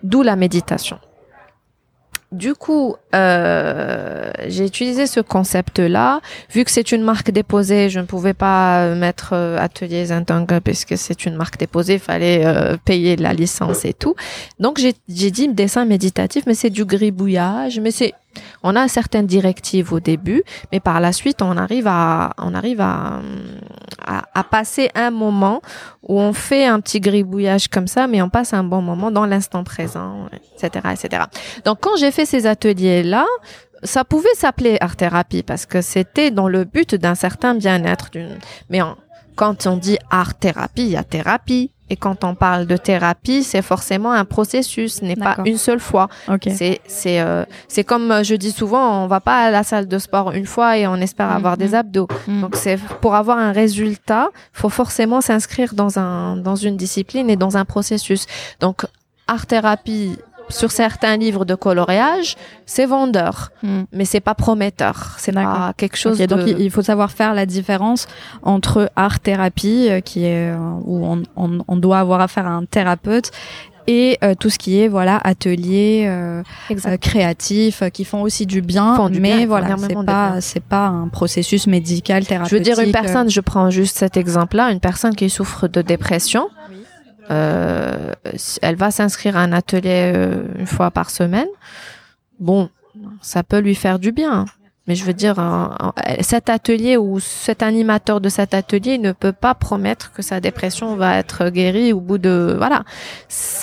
[0.03, 0.97] d'où la méditation.
[2.35, 6.19] Du coup, euh, j'ai utilisé ce concept-là.
[6.51, 10.97] Vu que c'est une marque déposée, je ne pouvais pas mettre euh, Atelier Zintangle puisque
[10.97, 14.15] c'est une marque déposée, il fallait euh, payer la licence et tout.
[14.59, 18.13] Donc j'ai dit dessin méditatif, mais c'est du gribouillage, mais c'est
[18.65, 22.81] on a certaines directives au début, mais par la suite, on arrive à, on arrive
[22.81, 23.21] à,
[24.03, 25.61] à, passer un moment
[26.01, 29.27] où on fait un petit gribouillage comme ça, mais on passe un bon moment dans
[29.27, 31.23] l'instant présent, etc., etc.
[31.63, 33.25] Donc, quand j'ai fait ces ateliers-là,
[33.83, 38.09] ça pouvait s'appeler art thérapie parce que c'était dans le but d'un certain bien-être.
[38.71, 38.79] Mais
[39.35, 43.43] quand on dit art thérapie, il y a thérapie, et quand on parle de thérapie,
[43.43, 46.09] c'est forcément un processus, ce n'est pas une seule fois.
[46.47, 49.87] C'est c'est euh, c'est comme euh, je dis souvent, on va pas à la salle
[49.87, 51.75] de sport une fois et on espère mm, avoir des mm.
[51.75, 52.07] abdos.
[52.27, 52.41] Mm.
[52.41, 57.35] Donc c'est pour avoir un résultat, faut forcément s'inscrire dans un dans une discipline et
[57.35, 58.25] dans un processus.
[58.59, 58.85] Donc
[59.27, 60.17] art thérapie
[60.49, 62.35] sur certains livres de coloriage,
[62.65, 63.83] c'est vendeur, hmm.
[63.91, 65.15] mais c'est pas prometteur.
[65.17, 66.19] C'est pas quelque chose.
[66.19, 68.07] Donc il faut savoir faire la différence
[68.43, 72.51] entre art thérapie, euh, qui est euh, où on, on, on, doit avoir affaire à
[72.51, 73.31] un thérapeute,
[73.87, 76.09] et euh, tout ce qui est voilà atelier
[76.99, 82.25] créatif qui font aussi du bien mais voilà c'est pas c'est pas un processus médical
[82.25, 85.29] thérapeutique je veux dire une personne je prends juste cet exemple là une personne qui
[85.29, 86.49] souffre de dépression
[87.31, 88.13] euh,
[88.61, 91.47] elle va s'inscrire à un atelier euh, une fois par semaine.
[92.39, 92.69] Bon,
[93.21, 94.45] ça peut lui faire du bien.
[94.87, 95.37] Mais je veux dire,
[96.19, 100.95] cet atelier ou cet animateur de cet atelier ne peut pas promettre que sa dépression
[100.95, 102.83] va être guérie au bout de voilà,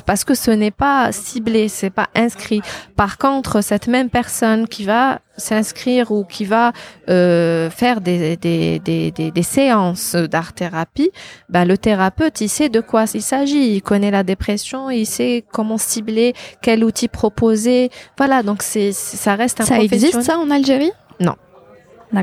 [0.05, 2.61] parce que ce n'est pas ciblé, c'est pas inscrit.
[2.97, 6.72] Par contre, cette même personne qui va s'inscrire ou qui va
[7.09, 11.11] euh, faire des, des, des, des, séances d'art-thérapie,
[11.49, 13.74] ben, le thérapeute, il sait de quoi il s'agit.
[13.74, 17.90] Il connaît la dépression, il sait comment cibler, quel outil proposer.
[18.16, 20.93] Voilà, donc c'est ça reste un Ça existe ça en Algérie?
[21.20, 21.34] Non,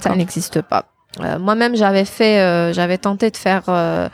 [0.02, 0.86] ça n'existe pas.
[1.20, 4.10] Euh, moi-même, j'avais fait, euh, j'avais tenté de faire, euh,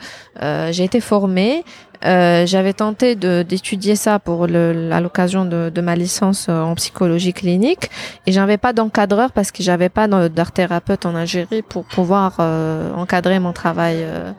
[0.72, 1.64] j'ai été formée.
[2.04, 6.74] Euh, j'avais tenté d'étudier ça pour le, à l'occasion de, de, ma licence euh, en
[6.74, 7.90] psychologie clinique.
[8.26, 12.92] Et j'avais pas d'encadreur parce que j'avais pas d'art thérapeute en Algérie pour pouvoir euh,
[12.94, 14.32] encadrer mon travail euh,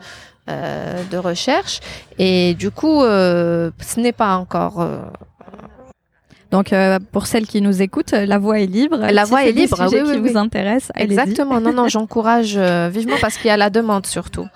[0.48, 1.80] euh, de recherche.
[2.18, 4.86] Et du coup ce n'est pas encore
[6.50, 6.74] donc,
[7.12, 8.96] pour celles qui nous écoutent, la voix est libre.
[8.96, 10.90] La voix est libre, oui, oui, qui vous intéresse.
[10.96, 11.60] Exactement.
[11.60, 12.56] non, non, j'encourage
[12.90, 14.46] vivement parce qu'il y a la demande surtout.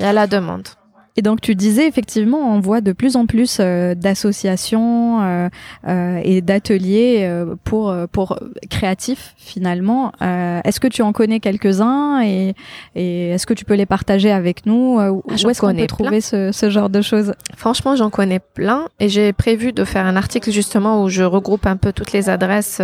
[0.00, 0.68] Il y a la demande.
[1.16, 5.48] Et donc tu disais effectivement, on voit de plus en plus euh, d'associations euh,
[5.86, 8.38] euh, et d'ateliers euh, pour pour
[8.70, 10.12] créatifs finalement.
[10.20, 12.54] est-ce que tu en connais quelques-uns et,
[12.94, 16.20] et est-ce que tu peux les partager avec nous ah, Où est-ce qu'on peut trouver
[16.20, 17.34] ce, ce, genre de choses?
[17.56, 21.66] Franchement, j'en connais plein et j'ai prévu de faire un article justement où je regroupe
[21.66, 22.80] un peu toutes les adresses,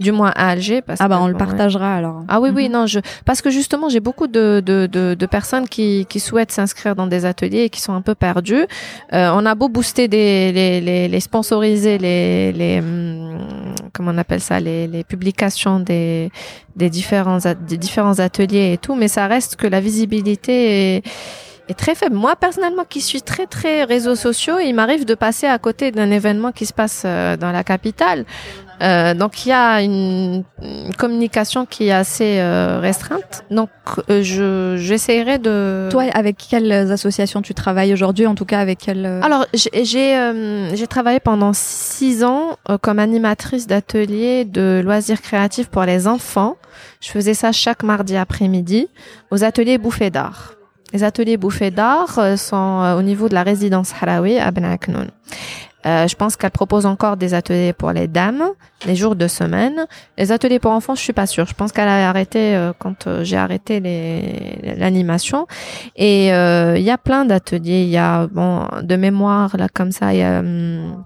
[0.00, 0.82] du moins à Alger.
[0.82, 2.22] Parce ah bah on le partagera alors.
[2.28, 2.72] Ah oui oui mhm.
[2.72, 6.52] non je parce que justement j'ai beaucoup de, de, de, de personnes qui, qui souhaitent
[6.52, 8.66] s'inscrire dans des ateliers qui sont un peu perdus.
[9.12, 14.60] Euh, on a beau booster les, les, les sponsoriser les, hum, comment on appelle ça,
[14.60, 16.30] les, publications des,
[16.76, 21.02] des différents, des différents ateliers et tout, mais ça reste que la visibilité est,
[21.68, 22.16] est très faible.
[22.16, 26.10] Moi, personnellement, qui suis très, très réseaux sociaux, il m'arrive de passer à côté d'un
[26.10, 28.24] événement qui se passe euh, dans la capitale.
[28.82, 30.44] Euh, donc il y a une,
[30.96, 33.44] communication qui est assez euh, restreinte.
[33.50, 33.68] Donc
[34.08, 35.88] euh, je j'essaierai de.
[35.90, 39.70] Toi, avec quelles associations tu travailles aujourd'hui En tout cas, avec quelles Alors j'ai
[40.74, 46.56] j'ai travaillé pendant six ans comme animatrice d'ateliers de loisirs créatifs pour les enfants.
[47.00, 48.88] Je faisais ça chaque mardi après-midi
[49.30, 50.54] aux ateliers Bouffées d'art.
[50.92, 54.64] Les ateliers Bouffées d'art sont au niveau de la résidence Harawi à Ben
[55.86, 58.44] euh, je pense qu'elle propose encore des ateliers pour les dames,
[58.86, 59.86] les jours de semaine.
[60.18, 61.46] Les ateliers pour enfants, je suis pas sûre.
[61.46, 63.80] Je pense qu'elle a arrêté euh, quand euh, j'ai arrêté
[64.76, 65.46] l'animation.
[65.96, 67.82] Et il y a plein d'ateliers.
[67.82, 70.12] Il y a bon de mémoire là comme ça.
[70.12, 71.04] Il y a hum,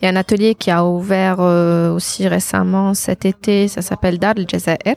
[0.00, 4.18] il y a un atelier qui a ouvert euh, aussi récemment cet été, ça s'appelle
[4.18, 4.96] Dar el Jazair,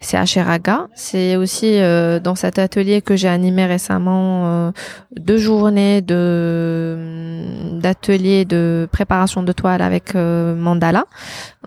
[0.00, 0.88] c'est à Cheraga.
[0.94, 4.70] C'est aussi euh, dans cet atelier que j'ai animé récemment euh,
[5.16, 6.96] deux journées de
[7.80, 11.04] d'atelier de préparation de toile avec mandala.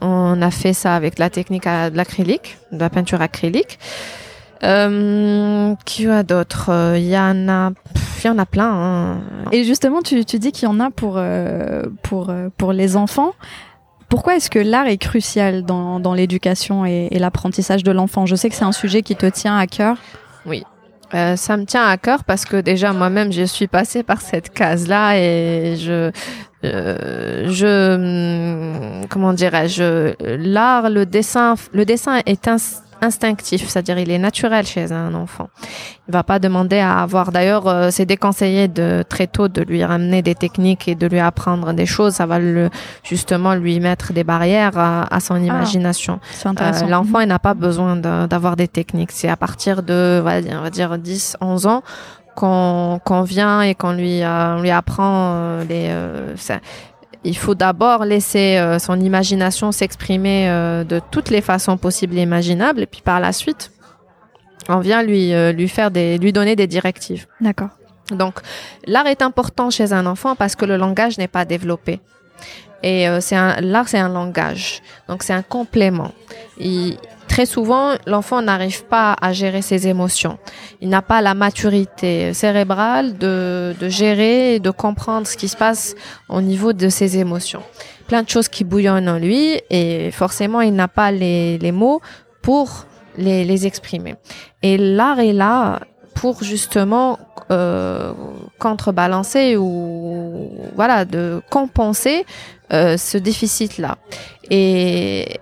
[0.01, 3.79] On a fait ça avec la technique de l'acrylique, de la peinture acrylique.
[4.63, 7.71] Euh, qui a d'autres Il y en a,
[8.23, 8.71] il y en a plein.
[8.71, 9.21] Hein.
[9.51, 12.95] Et justement, tu, tu dis qu'il y en a pour euh, pour euh, pour les
[12.95, 13.33] enfants.
[14.09, 18.25] Pourquoi est-ce que l'art est crucial dans, dans l'éducation et, et l'apprentissage de l'enfant?
[18.25, 19.97] Je sais que c'est un sujet qui te tient à cœur.
[20.45, 20.63] Oui,
[21.13, 24.51] euh, ça me tient à cœur parce que déjà moi-même je suis passée par cette
[24.53, 26.11] case-là et je
[26.63, 30.13] euh, je hum, comment dirais-je?
[30.37, 32.57] L'art le dessin le dessin est un
[33.03, 35.49] instinctif, c'est-à-dire il est naturel chez un enfant.
[36.07, 37.31] Il va pas demander à avoir.
[37.31, 41.19] D'ailleurs, euh, c'est déconseillé de très tôt de lui ramener des techniques et de lui
[41.19, 42.13] apprendre des choses.
[42.15, 42.69] Ça va le,
[43.03, 46.19] justement lui mettre des barrières à, son ah, imagination.
[46.45, 49.11] Euh, l'enfant, il n'a pas besoin d'avoir des techniques.
[49.11, 51.83] C'est à partir de, on va dire, 10, 11 ans
[52.35, 55.93] qu'on vient et qu'on lui, euh, lui apprend les,
[57.23, 62.21] il faut d'abord laisser euh, son imagination s'exprimer euh, de toutes les façons possibles et
[62.21, 63.71] imaginables, et puis par la suite,
[64.69, 67.27] on vient lui euh, lui faire des lui donner des directives.
[67.41, 67.69] D'accord.
[68.11, 68.39] Donc
[68.85, 71.99] l'art est important chez un enfant parce que le langage n'est pas développé.
[72.85, 74.81] Et c'est un l'art c'est un langage.
[75.07, 76.11] Donc c'est un complément.
[76.59, 76.97] Il,
[77.27, 80.37] très souvent, l'enfant n'arrive pas à gérer ses émotions.
[80.81, 85.95] Il n'a pas la maturité cérébrale de, de gérer de comprendre ce qui se passe
[86.29, 87.63] au niveau de ses émotions.
[88.07, 92.01] Plein de choses qui bouillonnent en lui et forcément, il n'a pas les, les mots
[92.41, 92.85] pour
[93.17, 94.15] les, les exprimer.
[94.61, 95.79] Et l'art est là
[96.15, 97.19] pour justement
[97.51, 98.13] euh,
[98.59, 102.25] contrebalancer ou voilà de compenser
[102.73, 103.97] euh, ce déficit là
[104.49, 105.39] et,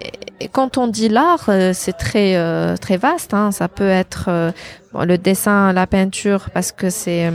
[0.52, 3.34] quand on dit l'art, euh, c'est très euh, très vaste.
[3.34, 3.52] Hein.
[3.52, 4.52] Ça peut être euh,
[4.94, 7.32] le dessin, la peinture, parce que c'est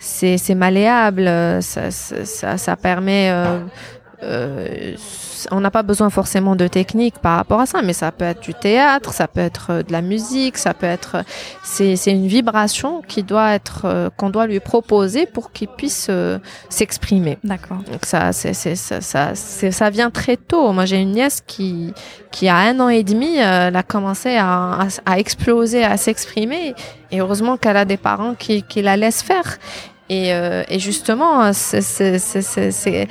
[0.00, 1.28] c'est malléable.
[1.62, 3.32] Ça, ça, ça permet
[4.22, 4.96] euh,
[5.50, 8.40] on n'a pas besoin forcément de technique par rapport à ça, mais ça peut être
[8.40, 11.24] du théâtre, ça peut être euh, de la musique, ça peut être,
[11.62, 16.10] c'est, c'est une vibration qui doit être, euh, qu'on doit lui proposer pour qu'il puisse
[16.68, 17.38] s'exprimer.
[17.44, 17.78] D'accord.
[17.90, 20.72] Donc ça, c'est, ça, ça, ça vient très tôt.
[20.72, 21.92] Moi, j'ai une nièce qui,
[22.30, 26.74] qui a un an et demi, elle a commencé à, à, à exploser, à s'exprimer,
[27.10, 29.58] et heureusement qu'elle a des parents qui, qui la laissent faire.
[30.10, 33.08] Et, euh, et justement, c'est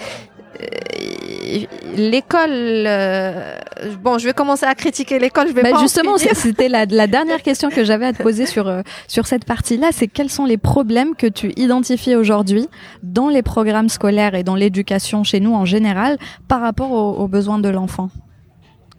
[1.96, 2.50] l'école.
[2.52, 3.58] Euh,
[4.02, 5.48] bon, je vais commencer à critiquer l'école.
[5.48, 8.22] Je vais bah pas en justement, c'était la, la dernière question que j'avais à te
[8.22, 9.90] poser sur euh, sur cette partie-là.
[9.92, 12.68] C'est quels sont les problèmes que tu identifies aujourd'hui
[13.04, 17.28] dans les programmes scolaires et dans l'éducation chez nous en général par rapport aux, aux
[17.28, 18.10] besoins de l'enfant?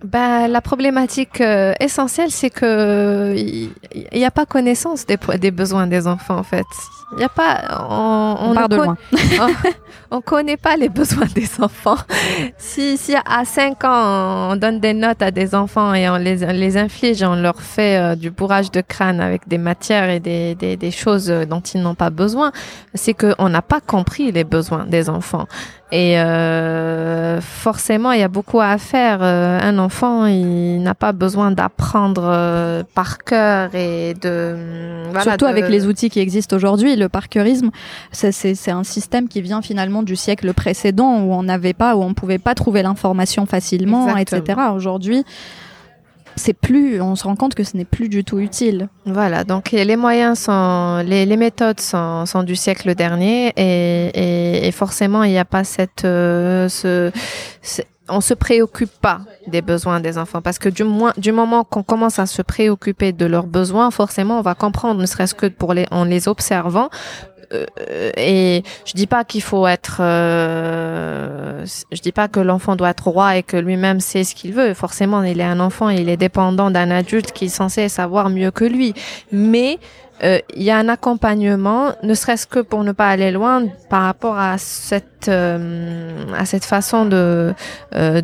[0.04, 3.70] Bah, la problématique euh, essentielle, c'est que il
[4.12, 6.66] n'y a pas connaissance des besoins des enfants, en fait.
[7.16, 7.86] Il a pas.
[7.88, 8.96] On, On, part de loin.
[10.11, 11.96] on connaît pas les besoins des enfants.
[12.59, 16.44] Si, si à 5 ans, on donne des notes à des enfants et on les,
[16.44, 20.20] on les inflige, on leur fait euh, du bourrage de crâne avec des matières et
[20.20, 22.52] des, des, des choses euh, dont ils n'ont pas besoin,
[22.94, 25.46] c'est qu'on n'a pas compris les besoins des enfants.
[25.90, 29.20] Et euh, forcément, il y a beaucoup à faire.
[29.22, 34.52] Euh, un enfant, il n'a pas besoin d'apprendre par cœur et de...
[34.54, 37.70] hum, voilà, Surtout de- avec les outils qui existent aujourd'hui, le parkeurisme,
[38.12, 42.12] c'est- un système qui vient finalement du siècle précédent où on n'avait pas, où on
[42.14, 44.42] pouvait pas trouver l'information facilement, Exactement.
[44.42, 44.61] etc.
[44.74, 45.24] Aujourd'hui,
[46.36, 48.88] c'est plus, on se rend compte que ce n'est plus du tout utile.
[49.07, 54.68] Voilà, donc les moyens sont, les, les méthodes sont, sont du siècle dernier et, et,
[54.68, 57.11] et forcément il n'y a pas cette, euh, ce-
[58.09, 61.82] on se préoccupe pas des besoins des enfants parce que du moins, du moment qu'on
[61.82, 65.74] commence à se préoccuper de leurs besoins, forcément on va comprendre, ne serait-ce que pour
[65.74, 66.90] les, en les observant.
[67.52, 67.64] Euh,
[68.16, 73.09] et je dis pas qu'il faut être, euh, je dis pas que l'enfant doit être
[73.09, 74.74] roi et que lui-même sait ce qu'il veut.
[74.74, 78.50] Forcément, il est un enfant, il est dépendant d'un adulte qui est censé savoir mieux
[78.50, 78.92] que lui.
[79.32, 79.78] Mais
[80.25, 84.03] euh, il y a un accompagnement, ne serait-ce que pour ne pas aller loin par
[84.03, 87.55] rapport à cette euh, à cette façon de
[87.95, 88.23] euh,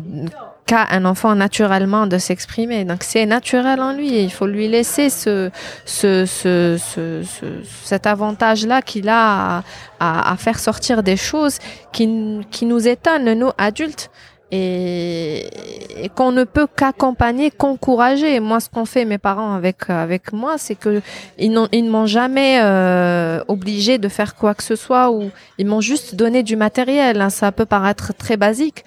[0.65, 2.85] qu'a un enfant naturellement de s'exprimer.
[2.85, 4.23] Donc c'est naturel en lui.
[4.23, 5.51] Il faut lui laisser ce,
[5.85, 9.63] ce, ce, ce, ce- cet avantage-là qu'il a à,
[9.99, 11.59] à, à faire sortir des choses
[11.93, 14.09] qui, qui nous étonnent, nous adultes.
[14.55, 18.39] Et, qu'on ne peut qu'accompagner, qu'encourager.
[18.39, 21.01] Moi, ce qu'ont fait mes parents avec avec moi, c'est que
[21.37, 25.31] ils n'ont ils ne m'ont jamais euh, obligé de faire quoi que ce soit ou
[25.57, 27.21] ils m'ont juste donné du matériel.
[27.21, 27.29] hein.
[27.29, 28.83] Ça peut paraître très basique.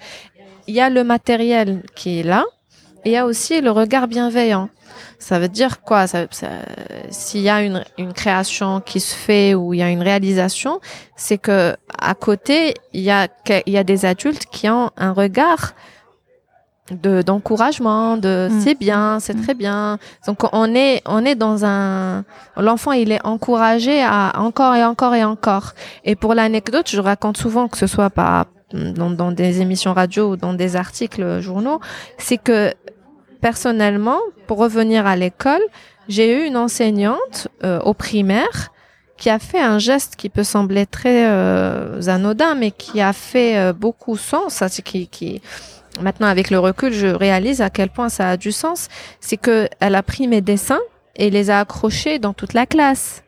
[0.67, 2.45] Il y a le matériel qui est là,
[3.03, 4.69] et il y a aussi le regard bienveillant.
[5.21, 6.07] Ça veut dire quoi?
[6.07, 6.47] Ça, ça-
[7.09, 10.79] S'il y a une, une création qui se fait ou il y a une réalisation,
[11.17, 13.27] c'est que à côté il y a
[13.67, 15.73] il y a des adultes qui ont un regard
[16.91, 18.59] de d'encouragement, de Mm.
[18.61, 19.41] c'est bien, c'est Mm.
[19.43, 19.99] très bien.
[20.25, 22.23] Donc on est on est dans un
[22.57, 25.73] l'enfant il est encouragé à encore et encore et encore.
[26.03, 30.31] Et pour l'anecdote, je raconte souvent que ce soit pas dans, dans des émissions radio
[30.31, 31.79] ou dans des articles journaux,
[32.17, 32.73] c'est que
[33.41, 35.61] personnellement, pour revenir à l'école,
[36.07, 38.71] j'ai eu une enseignante euh, au primaire
[39.17, 43.57] qui a fait un geste qui peut sembler très euh, anodin, mais qui a fait
[43.57, 44.63] euh, beaucoup sens.
[44.83, 45.41] Qui, qui
[46.01, 48.87] maintenant avec le recul, je réalise à quel point ça a du sens.
[49.19, 50.79] C'est que elle a pris mes dessins
[51.15, 53.23] et les a accrochés dans toute la classe.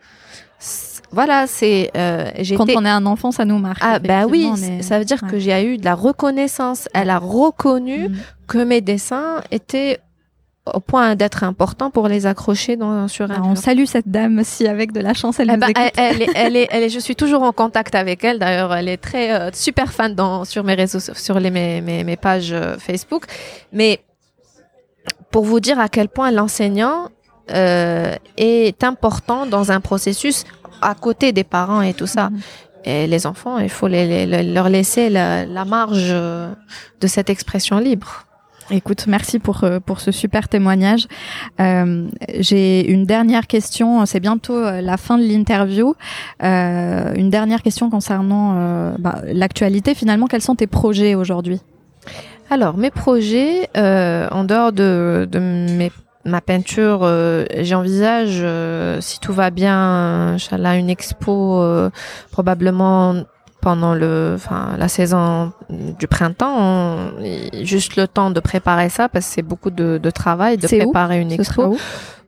[1.12, 3.82] Voilà, c'est euh, Quand on est un enfant, ça nous marque.
[3.82, 5.30] ah bah oui, est- ça veut dire ouais.
[5.30, 6.88] que j'ai eu de la reconnaissance.
[6.94, 8.16] Elle a reconnu Mm.
[8.48, 10.00] que mes dessins étaient
[10.74, 14.42] au point d'être importants pour les accrocher dans, sur un Alors, on salue cette dame
[14.44, 15.76] si avec de la chance elle Eh nous écoute.
[15.78, 18.38] elle, elle est, elle est, elle est- je suis toujours en contact avec elle.
[18.40, 22.04] D'ailleurs, elle est très euh, super fan dans, sur mes réseaux, sur les, mes, mes,
[22.04, 23.26] mes pages euh, Facebook.
[23.74, 24.00] Mais
[25.32, 27.10] pour vous dire à quel point l'enseignant
[27.50, 30.44] euh, est important dans un processus
[30.82, 32.30] à côté des parents et tout ça.
[32.30, 32.40] Mhm.
[32.86, 37.30] Et les enfants, il faut les, les- les- leur laisser la, la marge de cette
[37.30, 38.26] expression libre.
[38.74, 41.08] Écoute, merci pour, euh, pour ce super témoignage.
[41.60, 42.08] Euh,
[42.40, 45.94] J'ai une dernière question, c'est bientôt euh, la fin de l'interview.
[46.42, 49.94] Euh, une dernière question concernant euh, bah, l'actualité.
[49.94, 51.60] Finalement, quels sont tes projets aujourd'hui?
[52.50, 55.92] Alors, mes projets, en dehors de, de mes,
[56.26, 61.90] ma peinture, euh, j'envisage, euh, si tout va bien, Inch'Allah, une expo euh,
[62.32, 63.16] probablement
[63.62, 66.56] pendant le, enfin, la saison du printemps.
[66.60, 67.12] On-
[67.64, 70.70] juste le temps de préparer ça parce que c'est beaucoup de, de travail de où
[70.80, 71.78] préparer une expo.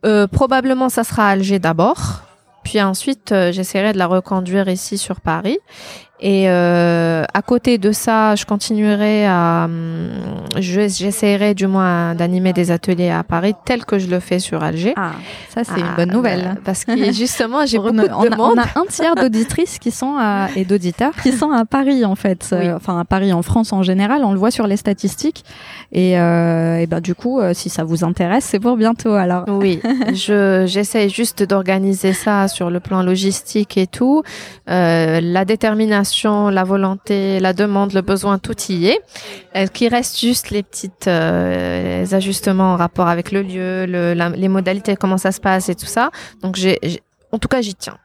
[0.05, 2.21] Euh, probablement, ça sera à Alger d'abord.
[2.63, 5.57] Puis ensuite, euh, j'essaierai de la reconduire ici sur Paris.
[6.25, 10.09] Et euh, à côté de ça, je continuerai à, hum,
[10.57, 14.63] je- j'essaierai du moins d'animer des ateliers à Paris, tel que je le fais sur
[14.63, 14.93] Alger.
[14.95, 15.11] Ah,
[15.53, 16.43] ça c'est une Ah, bonne nouvelle.
[16.55, 18.57] bah, parce que justement, j'ai beaucoup a- de on, a, demandes.
[18.57, 22.15] on a un tiers d'auditrices qui sont à, et d'auditeurs qui sont à Paris en
[22.15, 22.67] fait, Oui.
[22.67, 25.43] Euh, enfin à Paris en France en général, on le voit sur les statistiques
[25.91, 29.43] et, euh, et ben du coup euh, si ça vous intéresse c'est pour bientôt alors.
[29.49, 29.81] Oui,
[30.13, 34.23] je j'essaie juste d'organiser ça sur le plan logistique et tout.
[34.69, 38.99] Euh, la détermination, la volonté, la demande, le besoin, tout y est.
[39.55, 44.29] Euh, qui reste juste les petites euh, ajustements en rapport avec le lieu, le, la-
[44.29, 46.09] les modalités, comment ça se passe et tout ça.
[46.41, 46.79] Donc j'ai
[47.31, 47.97] en tout cas, j'y tiens.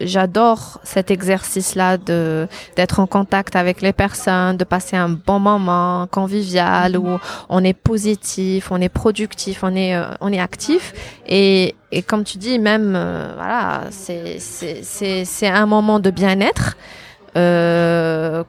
[0.00, 6.06] J'adore cet exercice-là de d'être en contact avec les personnes, de passer un bon moment
[6.10, 7.18] convivial où
[7.50, 10.94] on est positif, on est productif, on est euh, on est actif
[11.26, 16.76] et et comme tu dis même euh, voilà c'est c'est c'est un moment de bien-être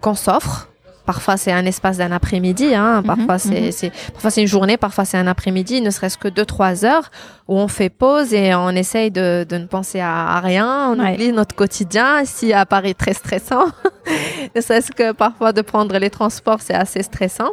[0.02, 0.68] qu'on s'offre.
[1.06, 3.02] Parfois c'est un espace d'un après-midi, hein.
[3.02, 3.72] Parfois Mhm, c'est mhm.
[3.72, 7.10] c'est parfois c'est une journée, parfois c'est un après-midi, ne serait-ce que deux trois heures
[7.48, 11.00] où on fait pause et on essaye de, de ne penser à, à rien, on
[11.00, 11.14] Ouais.
[11.14, 12.26] oublie notre quotidien.
[12.26, 13.68] Si à Paris très stressant,
[14.56, 17.52] ne serait-ce que parfois de prendre les transports c'est assez stressant.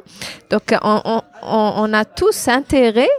[0.51, 1.20] Donc on, on,
[1.76, 3.14] on, a tous intérêt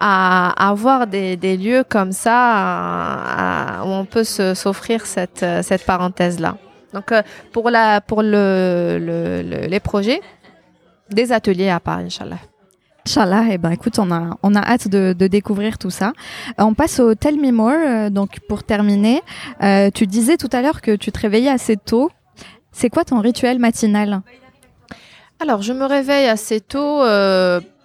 [0.00, 5.62] à avoir des, des lieux comme ça à- à- où on peut s'offrir cette, euh,
[5.62, 6.56] cette parenthèse-là.
[6.94, 7.22] Donc euh,
[7.52, 10.20] pour, la, pour le, le- le- les projets,
[11.10, 12.38] des ateliers à Paris, Inch'Allah.
[13.06, 16.12] Inch'Allah, eh ben écoute, on a, on a hâte de, de découvrir tout ça.
[16.58, 19.20] Euh, on passe au Tell Me More, euh, donc pour terminer.
[19.62, 22.10] Euh, tu disais tout à l'heure que tu te réveillais assez tôt.
[22.72, 24.22] C'est quoi ton rituel matinal?
[25.40, 27.02] Alors, je me réveille assez tôt.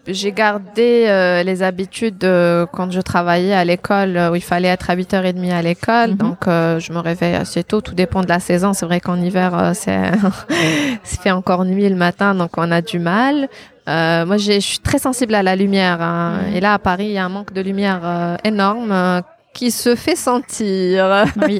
[0.09, 4.41] Euh, j'ai gardé euh, les habitudes de quand je travaillais à l'école euh, où il
[4.43, 6.11] fallait être à 8h30 à l'école.
[6.11, 6.15] Mhm.
[6.17, 7.81] Donc, euh, je me réveille assez tôt.
[7.81, 8.73] Tout dépend de la saison.
[8.73, 10.11] C'est vrai qu'en hiver, euh, c'est
[11.03, 13.47] c'est fait encore nuit le matin, donc on a du mal.
[13.87, 16.01] Euh, moi, j'ai- je suis très sensible à la lumière.
[16.01, 16.39] hein.
[16.49, 16.55] Mhm.
[16.55, 19.21] Et là, à Paris, il y a un manque de lumière euh, énorme euh,
[19.59, 21.25] qui se fait sentir.
[21.45, 21.59] Oui.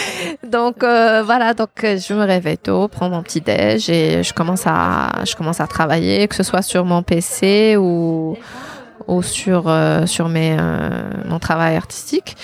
[0.44, 4.32] Donc euh, voilà, donc euh, je me réveille tôt, prends mon petit déj et je
[4.32, 8.36] commence à je commence à travailler, que ce soit sur mon PC ou
[9.08, 12.36] ou sur euh, sur mes euh, mon travail artistique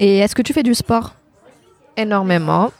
[0.00, 1.14] Et est-ce que tu fais du sport?
[1.96, 2.72] Énormément.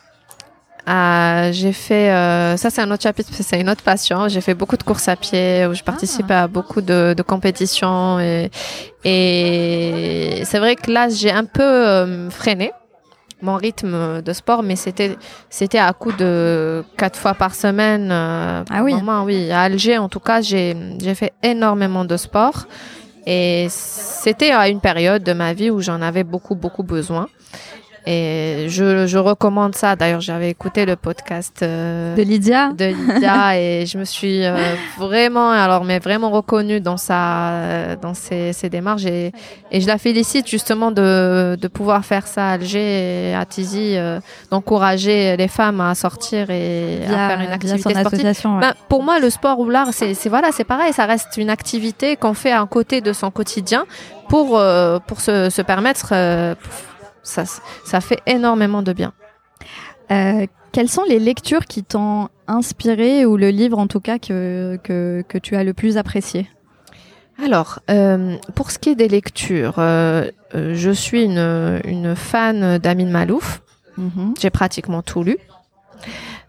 [0.89, 4.29] Euh, j'ai fait euh, ça c'est un autre chapitre c'est une autre passion.
[4.29, 8.19] J'ai fait beaucoup de courses à pied où je participe à beaucoup de, de compétitions
[8.19, 8.51] et,
[9.05, 12.73] et c'est vrai que là j'ai un peu euh, freiné
[13.43, 15.17] mon rythme de sport, mais c'était
[15.49, 18.11] c'était à coup de quatre fois par semaine.
[18.13, 18.93] euh, Ah oui.
[18.95, 19.51] moment, oui.
[19.51, 22.67] À Alger, en tout cas, j'ai j'ai fait énormément de sport
[23.27, 27.29] et c'était à une période de ma vie où j'en avais beaucoup beaucoup besoin.
[28.07, 29.95] Et je, je recommande ça.
[29.95, 34.57] D'ailleurs, j'avais écouté le podcast euh, De Lydia de Lydia et je me suis euh,
[34.99, 39.33] vraiment alors mais vraiment reconnue dans sa euh, dans ses, ses démarches et,
[39.71, 43.97] et je la félicite justement de, de pouvoir faire ça à Alger et à Tizi
[43.97, 44.19] euh,
[44.51, 48.25] d'encourager les femmes à sortir et via, à faire une activité sportive.
[48.57, 48.61] ouais.
[48.61, 51.51] Ben, pour moi, le sport ou l'art, c'est c'est- voilà, c'est pareil, ça reste une
[51.51, 53.85] activité qu'on fait à côté de son quotidien
[54.29, 56.11] pour euh, pour se, se permettre.
[56.13, 56.55] euh,
[57.23, 57.45] ça,
[57.85, 59.13] ça fait énormément de bien.
[60.11, 64.79] Euh, quelles sont les lectures qui t'ont inspiré ou le livre en tout cas que,
[64.83, 66.49] que, que tu as le plus apprécié?
[67.43, 73.11] Alors, euh, pour ce qui est des lectures, euh, je suis une, une fan d'Amin
[73.11, 73.63] Malouf.
[73.97, 74.35] Mhm.
[74.41, 75.39] J'ai pratiquement tout lu.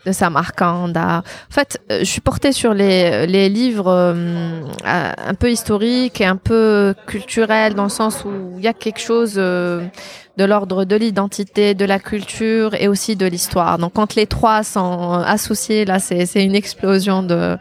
[0.06, 1.20] De Samarcande à...
[1.20, 6.38] En fait, je suis portée sur les, les livres euh, un peu historiques et un
[6.38, 9.86] peu culturels dans le sens où il y a quelque chose euh,
[10.38, 13.78] de l'ordre de l'identité, de la culture et aussi de l'histoire.
[13.78, 17.58] Donc quand les trois sont associés, là, c'est c'est une explosion de...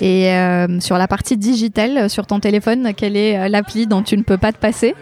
[0.00, 4.02] Et euh, sur la partie digitale, euh, sur ton téléphone, quelle est euh, l'appli dont
[4.02, 4.94] tu ne peux pas te passer?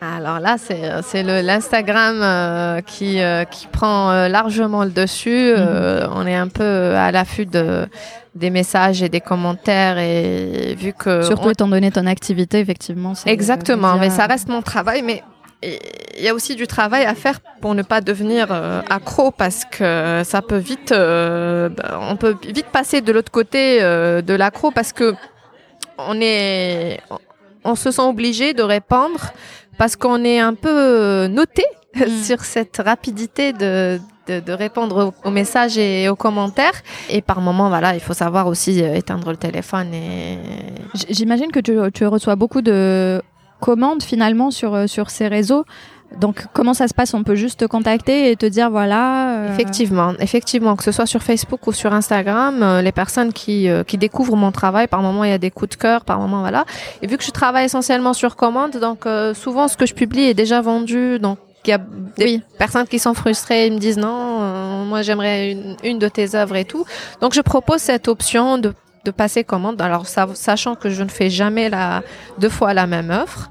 [0.00, 5.52] Alors là, c'est l'Instagram euh, qui, euh, qui prend euh, largement le dessus.
[5.56, 7.88] Euh, on est un peu à l'affût de,
[8.36, 11.22] des messages et des commentaires et vu que...
[11.22, 13.14] Surtout on- étant donné ton activité, effectivement.
[13.26, 15.24] Exactement, mais ça reste mon travail, mais
[15.62, 19.64] il y a aussi du travail à faire pour ne pas devenir euh, accro parce
[19.64, 24.34] que ça peut vite, euh, bah, on peut vite passer de l'autre côté euh, de
[24.34, 25.14] l'accro parce que
[25.98, 27.00] on est,
[27.64, 29.32] on se sent obligé de répondre
[29.78, 31.64] parce qu'on est un peu noté
[31.96, 32.08] Mm.
[32.22, 36.82] sur cette rapidité de, de, de répondre aux, messages et aux commentaires.
[37.08, 40.38] Et par moment, voilà, il faut savoir aussi éteindre le téléphone et
[41.10, 43.22] J'imagine que tu, tu reçois beaucoup de
[43.60, 45.64] commandes finalement sur, euh, sur ces réseaux.
[46.16, 47.12] Donc comment ça se passe?
[47.12, 49.30] On peut juste te contacter et te dire voilà.
[49.30, 49.52] euh...
[49.52, 53.84] Effectivement, effectivement, que ce soit sur Facebook ou sur Instagram, euh, les personnes qui, euh,
[53.84, 56.40] qui découvrent mon travail, par moment il y a des coups de cœur, par moment
[56.40, 56.64] voilà.
[57.02, 60.24] Et vu que je travaille essentiellement sur commande, donc euh, souvent ce que je publie
[60.24, 61.78] est déjà vendu, donc il y a
[62.16, 62.42] des oui.
[62.56, 66.56] personnes qui sont frustrées, ils me disent non, moi j'aimerais une, une de tes œuvres
[66.56, 66.86] et tout.
[67.20, 68.72] Donc je propose cette option de
[69.04, 69.80] de passer commande.
[69.80, 72.02] Alors, sachant que je ne fais jamais la,
[72.38, 73.50] deux fois la même œuvre.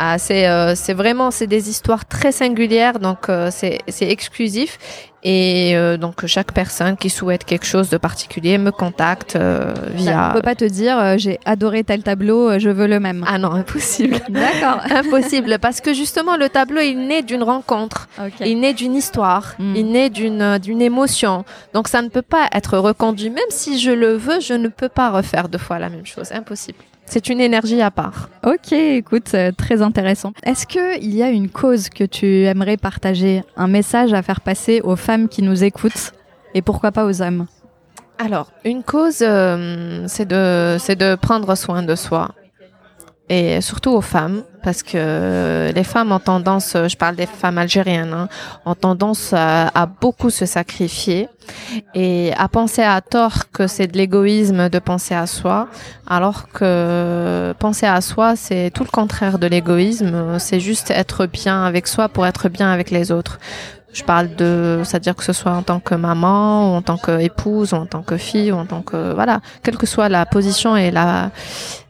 [0.00, 4.78] Ah, c'est euh, vraiment c'est des histoires très singulières donc euh, c'est exclusif
[5.24, 9.36] et euh, donc chaque personne qui souhaite quelque chose de particulier me contacte
[9.94, 10.30] via.
[10.30, 13.24] On peut pas te dire j'ai adoré tel tableau, je veux le même.
[13.26, 14.20] Ah non, impossible.
[14.28, 14.80] D'accord.
[14.94, 18.48] impossible parce que justement le tableau il naît d'une rencontre, okay.
[18.48, 19.74] il naît d'une histoire, mm.
[19.74, 21.44] il naît d'une d'une émotion.
[21.74, 24.88] Donc ça ne peut pas être reconduit même si je le veux, je ne peux
[24.88, 26.78] pas refaire deux fois la même chose, impossible.
[27.10, 28.28] C'est une énergie à part.
[28.44, 30.32] Ok, écoute, euh, très intéressant.
[30.42, 34.82] Est-ce qu'il y a une cause que tu aimerais partager, un message à faire passer
[34.84, 36.12] aux femmes qui nous écoutent
[36.54, 37.46] et pourquoi pas aux hommes?
[38.18, 42.34] Alors, une cause, euh, c'est de, de prendre soin de soi
[43.28, 48.12] et surtout aux femmes, parce que les femmes ont tendance, je parle des femmes algériennes,
[48.12, 48.28] hein,
[48.64, 51.28] ont tendance à, à, beaucoup se sacrifier
[51.94, 55.68] et à penser à tort que c'est de l'égoïsme de penser à soi,
[56.06, 61.64] alors que penser à soi, c'est tout le contraire de l'égoïsme, c'est juste être bien
[61.64, 63.38] avec soi pour être bien avec les autres.
[63.92, 67.72] Je parle de, c'est-à-dire que ce soit en tant que maman, ou en tant qu'épouse,
[67.72, 70.76] ou en tant que fille, ou en tant que voilà, quelle que soit la position
[70.76, 71.30] et la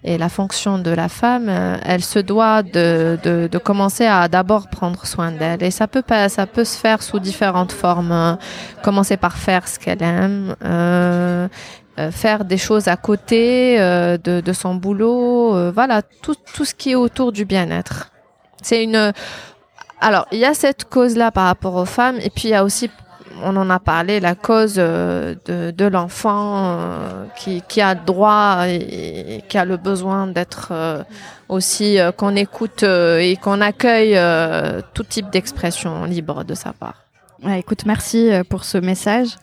[0.04, 1.50] et la fonction de la femme,
[1.84, 5.62] elle se doit de, de, de commencer à d'abord prendre soin d'elle.
[5.62, 8.38] Et ça peut ça peut se faire sous différentes formes.
[8.82, 10.54] Commencer par faire ce qu'elle aime.
[11.98, 16.64] Euh, faire des choses à côté euh, de, de, son boulot, euh, voilà, tout, tout
[16.64, 18.12] ce qui est autour du bien-être.
[18.62, 19.12] C'est une,
[20.00, 22.64] alors, il y a cette cause-là par rapport aux femmes, et puis il y a
[22.64, 22.90] aussi,
[23.42, 29.42] on en a parlé, la cause euh, de, l'enfant euh, qui, qui, a droit et,
[29.48, 31.02] qui a le besoin d'être euh,
[31.48, 34.18] aussi, qu'on écoute et qu'on accueille
[34.94, 37.07] tout type d'expression libre de sa part.
[37.44, 39.36] Ouais, écoute, merci pour ce message.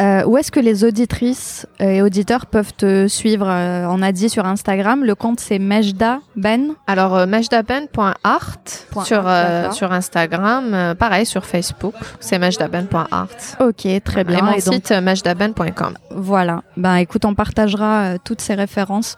[0.00, 4.44] Euh, où est-ce que les auditrices et auditeurs peuvent te suivre On a dit sur
[4.44, 6.74] Instagram, le compte c'est Mejda Ben?
[6.86, 8.56] Alors euh, mejdaben.art
[9.04, 13.28] sur euh, sur Instagram, euh, pareil sur Facebook, c'est mejdaben.art.
[13.60, 14.38] Ok, très bien.
[14.38, 15.94] Et mon et donc, site mejdaben.com.
[16.18, 16.62] Voilà.
[16.76, 19.16] Ben écoute, on partagera toutes ces références.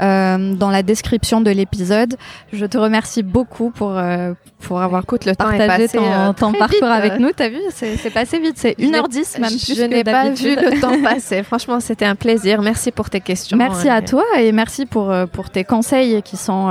[0.00, 2.16] Euh, dans la description de l'épisode.
[2.52, 6.52] Je te remercie beaucoup pour, euh, pour avoir Écoute, le partagé passé, ton, euh, ton
[6.52, 7.30] parcours vite, avec nous.
[7.36, 11.02] T'as vu, c'est passé vite, c'est 1h10 même plus Je n'ai pas vu le temps
[11.04, 11.42] passer.
[11.42, 12.62] Franchement, c'était un plaisir.
[12.62, 13.56] Merci pour tes questions.
[13.56, 16.70] Merci à toi et merci pour, pour tes conseils qui sont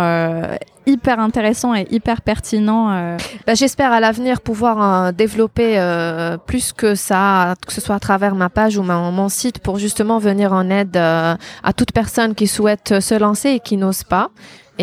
[0.85, 2.91] hyper intéressant et hyper pertinent.
[2.91, 3.17] Euh...
[3.45, 7.99] Bah, J'espère à l'avenir pouvoir euh, développer euh, plus que ça, que ce soit à
[7.99, 11.91] travers ma page ou ma, mon site, pour justement venir en aide euh, à toute
[11.91, 14.29] personne qui souhaite se lancer et qui n'ose pas.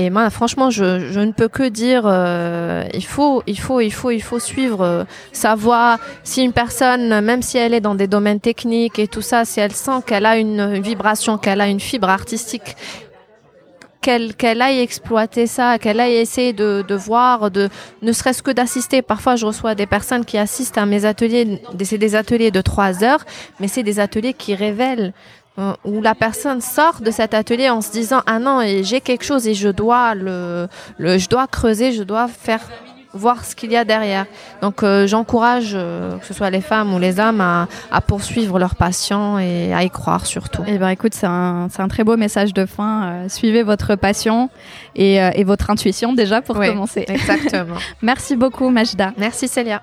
[0.01, 3.91] Et moi, franchement, je, je, ne peux que dire, euh, il faut, il faut, il
[3.91, 5.99] faut, il faut suivre euh, sa voie.
[6.23, 9.59] Si une personne, même si elle est dans des domaines techniques et tout ça, si
[9.59, 12.77] elle sent qu'elle a une vibration, qu'elle a une fibre artistique
[14.01, 17.69] qu'elle qu'elle aille exploiter ça, qu'elle aille essayer de, de voir, de
[18.03, 19.03] ne serait-ce que d'assister.
[19.03, 21.61] Parfois, je reçois des personnes qui assistent à mes ateliers.
[21.85, 23.25] C'est des ateliers de trois heures,
[23.61, 25.13] mais c'est des ateliers qui révèlent
[25.59, 29.25] euh, où la personne sort de cet atelier en se disant ah non j'ai quelque
[29.25, 30.69] chose et je dois le,
[30.99, 32.61] le je dois creuser, je dois faire
[33.13, 34.27] voir ce qu'il y a derrière.
[34.63, 38.59] Donc euh, j'encourage, euh, que ce soit les femmes ou les hommes, à, à, poursuivre
[38.59, 40.63] leur passion et à y croire surtout.
[40.67, 43.05] Eh ben écoute, c'est un, un, très beau message de fin.
[43.05, 44.51] Euh, suivez votre passion
[44.95, 47.05] et, et, votre intuition déjà pour oui, commencer.
[47.09, 47.77] Exactement.
[48.03, 49.13] Merci beaucoup Majda.
[49.17, 49.83] Merci Célia.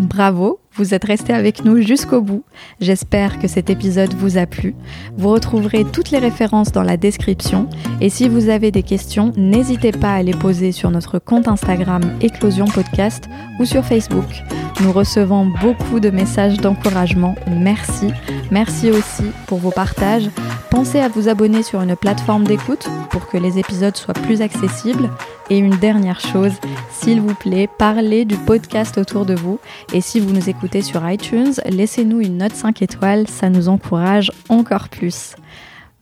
[0.00, 2.42] Bravo, vous êtes resté avec nous jusqu'au bout.
[2.80, 4.74] J'espère que cet épisode vous a plu.
[5.18, 7.68] Vous retrouverez toutes les références dans la description
[8.00, 12.00] et si vous avez des questions, n'hésitez pas à les poser sur notre compte Instagram
[12.22, 13.28] Éclosion Podcast
[13.58, 14.42] ou sur Facebook.
[14.82, 17.34] Nous recevons beaucoup de messages d'encouragement.
[17.46, 18.08] Merci.
[18.50, 20.30] Merci aussi pour vos partages.
[20.70, 25.10] Pensez à vous abonner sur une plateforme d'écoute pour que les épisodes soient plus accessibles.
[25.50, 26.52] Et une dernière chose,
[26.90, 29.58] s'il vous plaît, parlez du podcast autour de vous.
[29.92, 34.32] Et si vous nous écoutez sur iTunes, laissez-nous une note 5 étoiles, ça nous encourage
[34.48, 35.34] encore plus.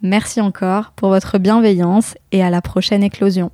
[0.03, 3.51] Merci encore pour votre bienveillance et à la prochaine éclosion.